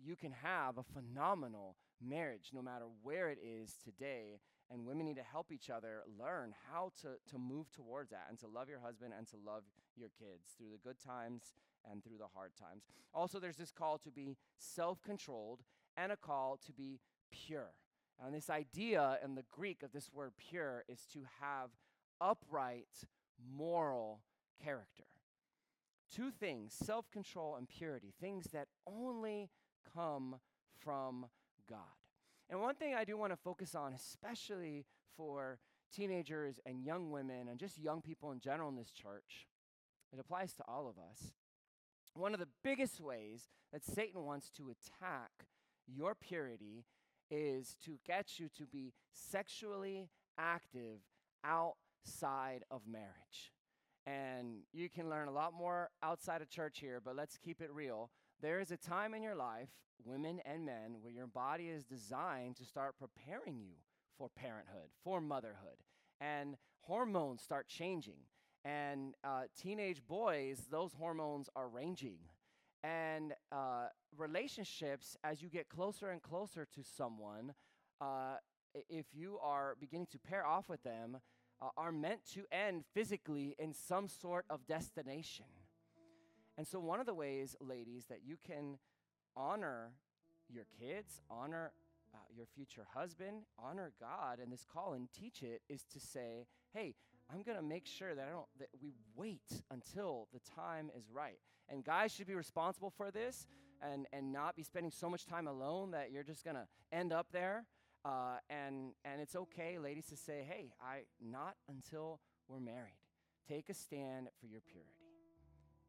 you 0.03 0.15
can 0.15 0.31
have 0.31 0.79
a 0.79 0.83
phenomenal 0.83 1.75
marriage 2.01 2.49
no 2.51 2.63
matter 2.63 2.85
where 3.03 3.29
it 3.29 3.37
is 3.43 3.75
today. 3.83 4.39
And 4.71 4.85
women 4.85 5.07
need 5.07 5.15
to 5.15 5.23
help 5.23 5.51
each 5.51 5.69
other 5.69 6.03
learn 6.19 6.53
how 6.71 6.91
to, 7.01 7.09
to 7.31 7.37
move 7.39 7.71
towards 7.71 8.11
that 8.11 8.27
and 8.29 8.37
to 8.39 8.47
love 8.47 8.69
your 8.69 8.79
husband 8.79 9.13
and 9.17 9.27
to 9.29 9.35
love 9.43 9.63
your 9.95 10.09
kids 10.09 10.53
through 10.57 10.69
the 10.71 10.77
good 10.77 10.99
times 10.99 11.53
and 11.89 12.03
through 12.03 12.17
the 12.17 12.27
hard 12.35 12.51
times. 12.55 12.83
Also, 13.13 13.39
there's 13.39 13.57
this 13.57 13.71
call 13.71 13.97
to 13.97 14.11
be 14.11 14.37
self 14.57 15.01
controlled 15.01 15.61
and 15.97 16.11
a 16.11 16.17
call 16.17 16.59
to 16.65 16.71
be 16.71 16.99
pure. 17.31 17.71
And 18.23 18.35
this 18.35 18.49
idea 18.49 19.17
in 19.23 19.35
the 19.35 19.45
Greek 19.49 19.81
of 19.81 19.91
this 19.91 20.11
word 20.13 20.33
pure 20.37 20.83
is 20.87 21.05
to 21.13 21.19
have 21.41 21.69
upright 22.21 22.87
moral 23.55 24.21
character. 24.61 25.05
Two 26.13 26.31
things 26.31 26.73
self 26.73 27.09
control 27.11 27.55
and 27.55 27.67
purity, 27.67 28.13
things 28.19 28.47
that 28.53 28.67
only 28.85 29.49
come 29.95 30.35
from 30.77 31.27
God. 31.69 31.79
And 32.49 32.61
one 32.61 32.75
thing 32.75 32.95
I 32.95 33.03
do 33.03 33.17
want 33.17 33.31
to 33.31 33.37
focus 33.37 33.75
on, 33.75 33.93
especially 33.93 34.85
for 35.15 35.59
teenagers 35.93 36.59
and 36.65 36.83
young 36.83 37.11
women 37.11 37.47
and 37.47 37.59
just 37.59 37.77
young 37.77 38.01
people 38.01 38.31
in 38.31 38.39
general 38.39 38.69
in 38.69 38.75
this 38.75 38.91
church, 38.91 39.47
it 40.11 40.19
applies 40.19 40.53
to 40.55 40.63
all 40.67 40.87
of 40.87 40.97
us, 40.97 41.33
one 42.15 42.33
of 42.33 42.39
the 42.39 42.47
biggest 42.63 42.99
ways 42.99 43.49
that 43.71 43.85
Satan 43.85 44.25
wants 44.25 44.49
to 44.51 44.71
attack 44.71 45.31
your 45.87 46.15
purity 46.15 46.85
is 47.29 47.75
to 47.85 47.99
get 48.05 48.39
you 48.39 48.49
to 48.57 48.65
be 48.65 48.93
sexually 49.11 50.09
active 50.37 51.01
outside 51.43 52.63
of 52.71 52.81
marriage. 52.87 53.51
And 54.07 54.61
you 54.73 54.89
can 54.89 55.09
learn 55.09 55.27
a 55.27 55.31
lot 55.31 55.53
more 55.53 55.91
outside 56.01 56.41
of 56.41 56.49
church 56.49 56.79
here, 56.79 56.99
but 57.03 57.15
let's 57.15 57.37
keep 57.37 57.61
it 57.61 57.71
real. 57.71 58.09
There 58.41 58.61
is 58.61 58.71
a 58.71 58.77
time 58.77 59.13
in 59.13 59.21
your 59.21 59.35
life, 59.35 59.69
women 60.05 60.39
and 60.45 60.65
men, 60.65 60.95
where 61.01 61.11
your 61.11 61.27
body 61.27 61.65
is 61.65 61.83
designed 61.83 62.55
to 62.55 62.63
start 62.63 62.95
preparing 62.97 63.59
you 63.59 63.73
for 64.17 64.29
parenthood, 64.29 64.89
for 65.03 65.19
motherhood. 65.19 65.83
And 66.21 66.55
hormones 66.81 67.41
start 67.41 67.67
changing. 67.67 68.21
And 68.63 69.15
uh, 69.25 69.43
teenage 69.61 70.01
boys, 70.07 70.67
those 70.71 70.93
hormones 70.93 71.49
are 71.53 71.67
ranging. 71.67 72.19
And 72.81 73.33
uh, 73.51 73.87
relationships, 74.17 75.17
as 75.21 75.41
you 75.41 75.49
get 75.49 75.67
closer 75.67 76.09
and 76.09 76.21
closer 76.21 76.65
to 76.75 76.81
someone, 76.81 77.53
uh, 77.99 78.35
if 78.89 79.07
you 79.13 79.37
are 79.43 79.75
beginning 79.81 80.07
to 80.11 80.19
pair 80.19 80.45
off 80.45 80.69
with 80.69 80.83
them, 80.83 81.17
uh, 81.61 81.69
are 81.75 81.91
meant 81.91 82.21
to 82.33 82.45
end 82.53 82.85
physically 82.93 83.53
in 83.59 83.73
some 83.73 84.07
sort 84.07 84.45
of 84.49 84.65
destination. 84.65 85.45
And 86.59 86.67
so, 86.67 86.77
one 86.77 86.99
of 86.99 87.05
the 87.05 87.13
ways, 87.13 87.55
ladies, 87.61 88.07
that 88.09 88.19
you 88.25 88.35
can 88.45 88.79
honor 89.37 89.93
your 90.49 90.65
kids, 90.77 91.21
honor 91.31 91.71
uh, 92.13 92.17
your 92.35 92.47
future 92.53 92.85
husband, 92.93 93.43
honor 93.57 93.93
God 93.97 94.39
and 94.43 94.51
this 94.51 94.65
call 94.65 94.91
and 94.91 95.07
teach 95.17 95.41
it 95.41 95.61
is 95.69 95.85
to 95.93 96.01
say, 96.01 96.47
hey, 96.73 96.95
I'm 97.31 97.43
going 97.43 97.55
to 97.55 97.63
make 97.63 97.85
sure 97.85 98.13
that 98.13 98.27
I 98.27 98.31
don't 98.31 98.45
that 98.59 98.67
we 98.81 98.91
wait 99.15 99.63
until 99.71 100.27
the 100.33 100.41
time 100.53 100.91
is 100.97 101.05
right. 101.09 101.39
And 101.69 101.81
guys 101.81 102.11
should 102.11 102.27
be 102.27 102.35
responsible 102.35 102.89
for 102.89 103.09
this 103.09 103.47
and 103.81 104.05
and 104.11 104.33
not 104.33 104.57
be 104.57 104.63
spending 104.63 104.91
so 104.91 105.09
much 105.09 105.25
time 105.25 105.47
alone 105.47 105.91
that 105.91 106.11
you're 106.11 106.23
just 106.23 106.43
going 106.43 106.57
to 106.57 106.67
end 106.91 107.13
up 107.13 107.27
there. 107.31 107.63
Uh, 108.03 108.35
and 108.49 108.91
and 109.05 109.21
it's 109.21 109.37
okay, 109.37 109.79
ladies, 109.79 110.07
to 110.07 110.17
say, 110.17 110.45
hey, 110.45 110.73
I 110.81 111.03
not 111.25 111.55
until 111.69 112.19
we're 112.49 112.59
married. 112.59 112.99
Take 113.47 113.69
a 113.69 113.73
stand 113.73 114.27
for 114.41 114.47
your 114.47 114.59
purity, 114.59 114.98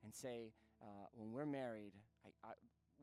and 0.05 0.15
say, 0.15 0.53
uh, 0.83 1.07
when 1.15 1.33
we're 1.33 1.47
married, 1.47 1.93
I, 2.25 2.49
I, 2.49 2.53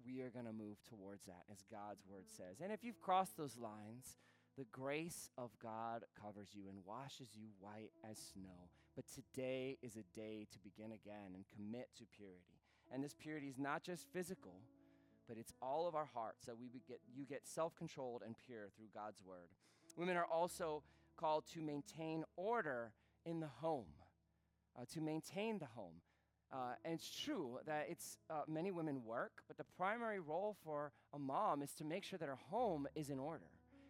we 0.05 0.21
are 0.21 0.29
going 0.29 0.45
to 0.45 0.53
move 0.53 0.77
towards 0.87 1.25
that, 1.25 1.43
as 1.51 1.63
God's 1.69 2.03
word 2.07 2.25
says. 2.27 2.61
And 2.61 2.71
if 2.71 2.83
you've 2.83 3.01
crossed 3.01 3.37
those 3.37 3.57
lines, 3.57 4.17
the 4.57 4.65
grace 4.71 5.29
of 5.37 5.51
God 5.61 6.03
covers 6.19 6.49
you 6.53 6.63
and 6.69 6.79
washes 6.85 7.29
you 7.35 7.47
white 7.59 7.91
as 8.09 8.17
snow. 8.33 8.69
But 8.95 9.05
today 9.07 9.77
is 9.83 9.95
a 9.95 10.19
day 10.19 10.47
to 10.51 10.59
begin 10.59 10.91
again 10.91 11.35
and 11.35 11.45
commit 11.55 11.89
to 11.97 12.05
purity. 12.05 12.57
And 12.91 13.03
this 13.03 13.13
purity 13.13 13.47
is 13.47 13.59
not 13.59 13.83
just 13.83 14.07
physical, 14.11 14.61
but 15.27 15.37
it's 15.37 15.53
all 15.61 15.87
of 15.87 15.93
our 15.93 16.09
hearts 16.11 16.45
that 16.45 16.57
we 16.57 16.69
get 16.87 17.01
you 17.13 17.25
get 17.25 17.45
self-controlled 17.45 18.23
and 18.25 18.35
pure 18.45 18.69
through 18.75 18.87
God's 18.93 19.21
word. 19.23 19.49
Women 19.97 20.17
are 20.17 20.25
also 20.25 20.83
called 21.17 21.45
to 21.53 21.61
maintain 21.61 22.23
order 22.37 22.93
in 23.25 23.39
the 23.39 23.47
home, 23.47 23.93
uh, 24.79 24.85
to 24.93 25.01
maintain 25.01 25.59
the 25.59 25.65
home. 25.65 26.01
Uh, 26.51 26.73
and 26.85 26.93
it's 26.93 27.09
true 27.09 27.59
that 27.65 27.87
it's 27.89 28.17
uh, 28.29 28.41
many 28.47 28.71
women 28.71 29.03
work, 29.03 29.43
but 29.47 29.57
the 29.57 29.65
primary 29.75 30.19
role 30.19 30.55
for 30.63 30.93
a 31.13 31.19
mom 31.19 31.61
is 31.61 31.71
to 31.73 31.83
make 31.83 32.03
sure 32.03 32.17
that 32.17 32.29
her 32.29 32.39
home 32.49 32.87
is 32.95 33.09
in 33.09 33.19
order. 33.19 33.49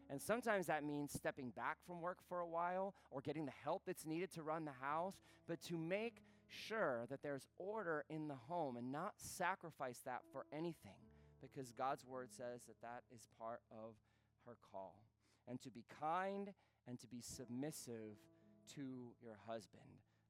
And 0.09 0.21
sometimes 0.21 0.67
that 0.67 0.83
means 0.83 1.11
stepping 1.11 1.51
back 1.51 1.77
from 1.85 2.01
work 2.01 2.17
for 2.27 2.39
a 2.39 2.47
while 2.47 2.95
or 3.11 3.21
getting 3.21 3.45
the 3.45 3.51
help 3.63 3.83
that's 3.85 4.05
needed 4.05 4.31
to 4.33 4.43
run 4.43 4.65
the 4.65 4.71
house, 4.81 5.15
but 5.47 5.61
to 5.63 5.77
make 5.77 6.21
sure 6.47 7.05
that 7.09 7.21
there's 7.21 7.45
order 7.57 8.05
in 8.09 8.27
the 8.27 8.35
home 8.47 8.77
and 8.77 8.91
not 8.91 9.13
sacrifice 9.17 9.99
that 10.05 10.21
for 10.31 10.45
anything 10.53 10.93
because 11.41 11.71
God's 11.71 12.05
word 12.05 12.29
says 12.31 12.61
that 12.67 12.81
that 12.81 13.03
is 13.13 13.27
part 13.37 13.61
of 13.71 13.95
her 14.45 14.55
call. 14.71 15.01
And 15.47 15.61
to 15.61 15.69
be 15.69 15.83
kind 15.99 16.51
and 16.87 16.99
to 16.99 17.07
be 17.07 17.21
submissive 17.21 18.17
to 18.75 19.13
your 19.21 19.37
husband. 19.45 19.83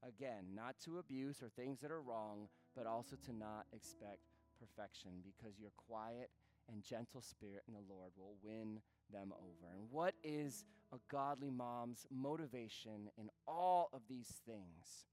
Again, 0.06 0.54
not 0.54 0.76
to 0.84 0.98
abuse 0.98 1.42
or 1.42 1.48
things 1.48 1.80
that 1.80 1.90
are 1.90 2.00
wrong, 2.00 2.48
but 2.76 2.86
also 2.86 3.16
to 3.26 3.32
not 3.32 3.66
expect 3.72 4.20
perfection 4.58 5.10
because 5.24 5.58
your 5.58 5.72
quiet 5.76 6.30
and 6.70 6.82
gentle 6.82 7.20
spirit 7.20 7.62
in 7.66 7.74
the 7.74 7.92
Lord 7.92 8.12
will 8.16 8.36
win 8.42 8.80
them 9.12 9.32
over. 9.32 9.72
And 9.72 9.90
what 9.90 10.14
is 10.22 10.64
a 10.92 10.96
godly 11.10 11.50
mom's 11.50 12.06
motivation 12.10 13.10
in 13.16 13.28
all 13.46 13.88
of 13.92 14.02
these 14.08 14.40
things? 14.46 15.06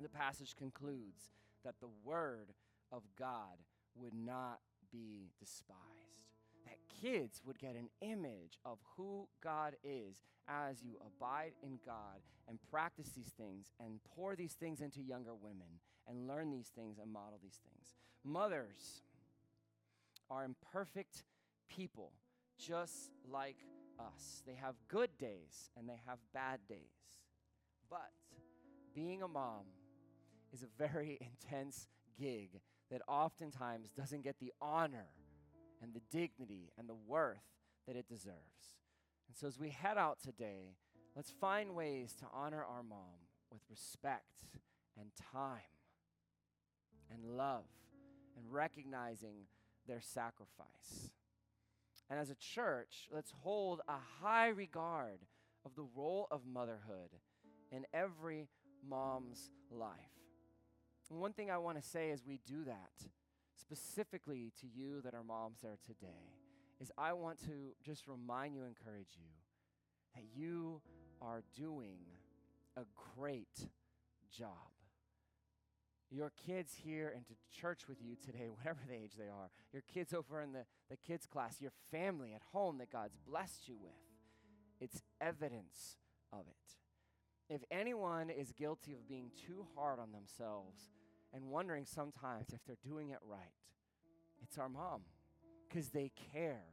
The 0.00 0.08
passage 0.08 0.54
concludes 0.56 1.32
that 1.64 1.80
the 1.80 1.90
word 2.04 2.54
of 2.92 3.02
God 3.18 3.58
would 3.96 4.14
not 4.14 4.60
be 4.92 5.32
despised. 5.38 6.27
That 6.68 6.78
kids 7.00 7.40
would 7.46 7.58
get 7.58 7.76
an 7.76 7.88
image 8.02 8.58
of 8.64 8.78
who 8.96 9.26
God 9.42 9.76
is 9.82 10.22
as 10.48 10.82
you 10.82 10.96
abide 11.00 11.52
in 11.62 11.78
God 11.84 12.20
and 12.46 12.58
practice 12.70 13.10
these 13.16 13.32
things 13.38 13.70
and 13.80 14.00
pour 14.14 14.36
these 14.36 14.52
things 14.52 14.80
into 14.80 15.00
younger 15.00 15.34
women 15.34 15.80
and 16.06 16.28
learn 16.28 16.50
these 16.50 16.70
things 16.74 16.98
and 16.98 17.10
model 17.10 17.38
these 17.42 17.60
things. 17.64 17.94
Mothers 18.24 19.02
are 20.30 20.44
imperfect 20.44 21.24
people 21.70 22.12
just 22.58 23.12
like 23.30 23.56
us. 23.98 24.42
They 24.46 24.54
have 24.54 24.74
good 24.88 25.10
days 25.18 25.70
and 25.76 25.88
they 25.88 26.00
have 26.06 26.18
bad 26.34 26.60
days. 26.68 26.78
But 27.88 28.10
being 28.94 29.22
a 29.22 29.28
mom 29.28 29.64
is 30.52 30.62
a 30.62 30.66
very 30.76 31.18
intense 31.42 31.88
gig 32.18 32.60
that 32.90 33.00
oftentimes 33.08 33.90
doesn't 33.92 34.24
get 34.24 34.36
the 34.40 34.52
honor 34.60 35.08
and 35.82 35.94
the 35.94 36.02
dignity 36.10 36.72
and 36.78 36.88
the 36.88 36.94
worth 36.94 37.44
that 37.86 37.96
it 37.96 38.08
deserves. 38.08 38.76
And 39.28 39.36
so, 39.36 39.46
as 39.46 39.58
we 39.58 39.70
head 39.70 39.98
out 39.98 40.18
today, 40.22 40.76
let's 41.14 41.30
find 41.30 41.74
ways 41.74 42.14
to 42.20 42.26
honor 42.32 42.64
our 42.64 42.82
mom 42.82 43.28
with 43.50 43.62
respect 43.70 44.24
and 44.98 45.10
time 45.32 45.60
and 47.12 47.36
love 47.36 47.64
and 48.36 48.52
recognizing 48.52 49.46
their 49.86 50.00
sacrifice. 50.00 51.10
And 52.10 52.18
as 52.18 52.30
a 52.30 52.36
church, 52.36 53.08
let's 53.12 53.32
hold 53.42 53.80
a 53.88 53.98
high 54.22 54.48
regard 54.48 55.20
of 55.64 55.74
the 55.74 55.86
role 55.94 56.26
of 56.30 56.46
motherhood 56.46 57.10
in 57.70 57.84
every 57.92 58.48
mom's 58.86 59.50
life. 59.70 59.92
And 61.10 61.20
one 61.20 61.32
thing 61.32 61.50
I 61.50 61.58
want 61.58 61.80
to 61.80 61.86
say 61.86 62.10
as 62.10 62.24
we 62.26 62.40
do 62.46 62.64
that, 62.64 63.08
specifically 63.60 64.52
to 64.60 64.66
you 64.66 65.00
that 65.02 65.14
are 65.14 65.24
moms 65.24 65.58
there 65.62 65.78
today, 65.84 66.32
is 66.80 66.92
I 66.96 67.12
want 67.12 67.38
to 67.40 67.74
just 67.84 68.06
remind 68.06 68.54
you, 68.54 68.64
encourage 68.64 69.16
you, 69.16 69.30
that 70.14 70.24
you 70.34 70.80
are 71.20 71.42
doing 71.56 71.98
a 72.76 72.82
great 73.16 73.68
job. 74.36 74.50
Your 76.10 76.32
kids 76.46 76.74
here 76.82 77.12
and 77.14 77.26
to 77.26 77.34
church 77.60 77.82
with 77.88 77.98
you 78.00 78.16
today, 78.16 78.48
whatever 78.56 78.80
the 78.88 78.94
age 78.94 79.12
they 79.18 79.28
are, 79.28 79.50
your 79.72 79.82
kids 79.92 80.14
over 80.14 80.40
in 80.40 80.52
the, 80.52 80.64
the 80.90 80.96
kids' 80.96 81.26
class, 81.26 81.60
your 81.60 81.72
family 81.90 82.32
at 82.34 82.42
home 82.52 82.78
that 82.78 82.90
God's 82.90 83.16
blessed 83.26 83.68
you 83.68 83.76
with, 83.80 83.92
it's 84.80 85.02
evidence 85.20 85.96
of 86.32 86.46
it. 86.48 87.54
If 87.54 87.62
anyone 87.70 88.30
is 88.30 88.52
guilty 88.52 88.92
of 88.92 89.08
being 89.08 89.30
too 89.46 89.66
hard 89.74 89.98
on 89.98 90.12
themselves, 90.12 90.90
and 91.34 91.50
wondering 91.50 91.84
sometimes 91.84 92.48
if 92.52 92.60
they're 92.66 92.76
doing 92.84 93.10
it 93.10 93.18
right. 93.22 93.40
It's 94.42 94.58
our 94.58 94.68
mom 94.68 95.02
because 95.68 95.90
they 95.90 96.10
care 96.32 96.64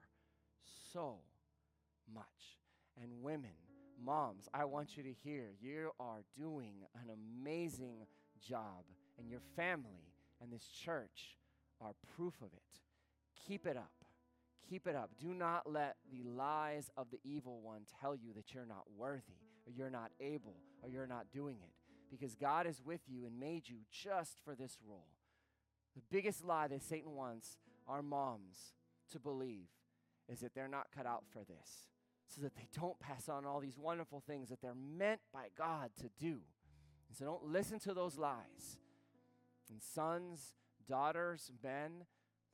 so 0.94 1.18
much. 2.14 2.26
And 3.02 3.22
women, 3.22 3.52
moms, 4.04 4.48
I 4.54 4.66
want 4.66 4.96
you 4.96 5.04
to 5.04 5.14
hear 5.24 5.52
you 5.60 5.92
are 6.00 6.24
doing 6.38 6.86
an 6.96 7.12
amazing 7.12 8.06
job, 8.48 8.86
and 9.18 9.30
your 9.30 9.42
family 9.56 10.14
and 10.42 10.52
this 10.52 10.68
church 10.68 11.38
are 11.82 11.94
proof 12.16 12.36
of 12.42 12.54
it. 12.54 12.80
Keep 13.48 13.68
it 13.68 13.76
up. 13.76 13.92
Keep 14.70 14.88
it 14.88 14.96
up. 14.96 15.12
Do 15.20 15.34
not 15.34 15.70
let 15.70 15.98
the 16.12 16.24
lies 16.24 16.90
of 16.96 17.08
the 17.12 17.20
evil 17.24 17.60
one 17.62 17.82
tell 18.02 18.16
you 18.16 18.34
that 18.36 18.54
you're 18.54 18.66
not 18.66 18.84
worthy, 18.98 19.40
or 19.66 19.74
you're 19.76 19.90
not 19.90 20.12
able, 20.20 20.56
or 20.82 20.90
you're 20.90 21.08
not 21.08 21.26
doing 21.34 21.58
it 21.62 21.85
because 22.10 22.36
God 22.36 22.68
is 22.68 22.82
with 22.84 23.02
you 23.08 23.26
and 23.26 23.40
made 23.40 23.68
you 23.68 23.78
just 23.92 24.40
for 24.44 24.56
this 24.56 24.78
role. 24.88 25.08
The 25.96 26.02
biggest 26.12 26.44
lie 26.44 26.68
that 26.68 26.84
Satan 26.84 27.16
wants 27.16 27.58
our 27.88 28.02
moms 28.02 28.74
to 29.12 29.20
believe 29.20 29.68
is 30.28 30.40
that 30.40 30.54
they're 30.54 30.68
not 30.68 30.88
cut 30.96 31.06
out 31.06 31.24
for 31.32 31.40
this, 31.40 31.88
so 32.28 32.42
that 32.42 32.56
they 32.56 32.68
don't 32.78 33.00
pass 33.00 33.30
on 33.30 33.46
all 33.46 33.60
these 33.60 33.78
wonderful 33.78 34.22
things 34.26 34.50
that 34.50 34.62
they're 34.62 34.74
meant 34.76 35.22
by 35.32 35.48
God 35.58 35.92
to 36.02 36.10
do. 36.20 36.40
And 37.08 37.18
so 37.18 37.26
don't 37.26 37.46
listen 37.46 37.80
to 37.80 37.94
those 37.94 38.18
lies. 38.18 38.80
And 39.70 39.82
sons, 39.82 40.54
daughters, 40.88 41.52
men, 41.64 42.06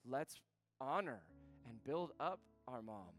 let's 0.06 0.40
honor 0.80 1.22
and 1.68 1.84
build 1.84 2.12
up 2.20 2.40
our 2.68 2.82
mom 2.82 3.16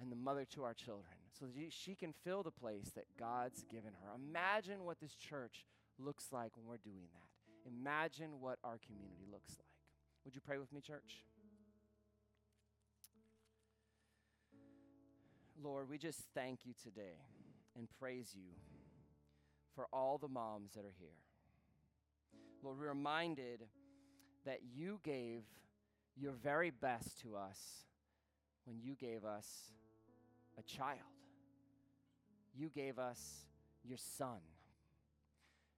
and 0.00 0.12
the 0.12 0.16
mother 0.16 0.44
to 0.54 0.64
our 0.64 0.74
children 0.74 1.17
so 1.38 1.46
that 1.46 1.72
she 1.72 1.94
can 1.94 2.12
fill 2.24 2.42
the 2.42 2.50
place 2.50 2.90
that 2.94 3.04
God's 3.18 3.64
given 3.70 3.92
her. 4.02 4.10
Imagine 4.14 4.84
what 4.84 5.00
this 5.00 5.14
church 5.14 5.64
looks 5.98 6.26
like 6.32 6.56
when 6.56 6.66
we're 6.66 6.78
doing 6.78 7.06
that. 7.12 7.70
Imagine 7.70 8.40
what 8.40 8.58
our 8.64 8.78
community 8.86 9.26
looks 9.30 9.50
like. 9.58 9.66
Would 10.24 10.34
you 10.34 10.40
pray 10.40 10.58
with 10.58 10.72
me, 10.72 10.80
church? 10.80 11.24
Lord, 15.62 15.88
we 15.88 15.98
just 15.98 16.22
thank 16.34 16.60
you 16.64 16.72
today 16.82 17.18
and 17.76 17.88
praise 17.98 18.32
you 18.34 18.52
for 19.74 19.86
all 19.92 20.18
the 20.18 20.28
moms 20.28 20.72
that 20.74 20.84
are 20.84 20.94
here. 20.98 21.08
Lord, 22.62 22.78
we're 22.78 22.88
reminded 22.88 23.64
that 24.44 24.60
you 24.74 25.00
gave 25.04 25.42
your 26.16 26.32
very 26.32 26.70
best 26.70 27.20
to 27.22 27.36
us 27.36 27.58
when 28.64 28.80
you 28.80 28.94
gave 28.94 29.24
us 29.24 29.46
a 30.58 30.62
child. 30.62 31.17
You 32.58 32.70
gave 32.74 32.98
us 32.98 33.46
your 33.84 33.98
son. 33.98 34.40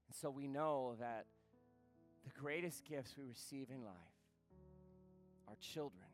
And 0.08 0.16
so 0.16 0.30
we 0.30 0.48
know 0.48 0.94
that 0.98 1.26
the 2.24 2.30
greatest 2.40 2.86
gifts 2.88 3.14
we 3.18 3.24
receive 3.24 3.68
in 3.68 3.84
life 3.84 3.94
are 5.46 5.56
children. 5.60 6.08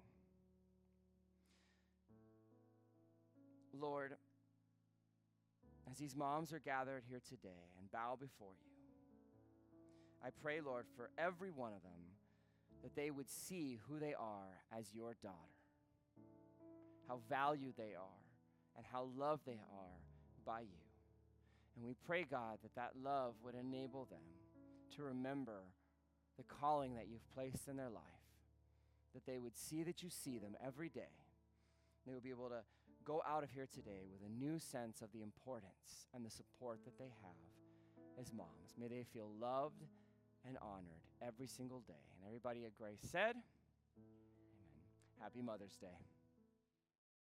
Lord, 3.72 4.16
as 5.88 5.98
these 5.98 6.16
moms 6.16 6.52
are 6.52 6.59
gathered 6.59 7.05
here 7.09 7.20
today 7.29 7.70
and 7.79 7.90
bow 7.92 8.16
before 8.18 8.55
you, 8.64 8.72
I 10.24 10.31
pray, 10.42 10.61
Lord, 10.61 10.87
for 10.96 11.11
every 11.16 11.52
one 11.52 11.74
of 11.74 11.83
them 11.83 11.92
that 12.83 12.96
they 12.96 13.12
would 13.12 13.31
see 13.31 13.79
who 13.88 14.00
they 14.00 14.14
are 14.14 14.64
as 14.76 14.92
your 14.92 15.14
daughter, 15.22 15.37
how 17.07 17.20
valued 17.29 17.74
they 17.76 17.94
are, 17.94 18.24
and 18.76 18.85
how 18.90 19.09
loved 19.16 19.42
they 19.46 19.61
are 19.72 20.15
by 20.46 20.61
you. 20.61 20.80
And 21.76 21.85
we 21.85 21.94
pray, 22.06 22.24
God, 22.28 22.59
that 22.62 22.74
that 22.74 22.92
love 23.02 23.35
would 23.44 23.54
enable 23.54 24.06
them 24.06 24.24
to 24.96 25.02
remember 25.02 25.61
the 26.38 26.44
calling 26.44 26.94
that 26.94 27.06
you've 27.11 27.28
placed 27.35 27.68
in 27.68 27.76
their 27.76 27.90
life, 27.90 28.02
that 29.14 29.26
they 29.26 29.38
would 29.38 29.56
see 29.56 29.82
that 29.82 30.02
you 30.02 30.09
see 30.09 30.38
them 30.38 30.56
every 30.64 30.88
day. 30.88 31.12
They 32.06 32.14
would 32.14 32.22
be 32.22 32.30
able 32.30 32.48
to 32.48 32.62
go 33.04 33.22
out 33.28 33.42
of 33.42 33.50
here 33.50 33.68
today 33.72 34.06
with 34.11 34.20
a 34.26 34.32
new 34.32 34.59
sense 34.59 35.02
of 35.02 35.12
the 35.12 35.22
importance 35.22 36.06
and 36.14 36.24
the 36.24 36.30
support 36.30 36.80
that 36.85 36.98
they 36.98 37.12
have 37.22 38.20
as 38.20 38.32
moms. 38.32 38.74
May 38.78 38.88
they 38.88 39.04
feel 39.12 39.30
loved 39.40 39.82
and 40.46 40.56
honored 40.62 41.04
every 41.20 41.46
single 41.46 41.80
day. 41.80 42.04
And 42.16 42.26
everybody 42.26 42.64
at 42.64 42.74
Grace 42.74 43.00
said, 43.02 43.37
Amen. 43.96 45.20
Happy 45.20 45.42
Mother's 45.42 45.76
Day. 45.76 46.15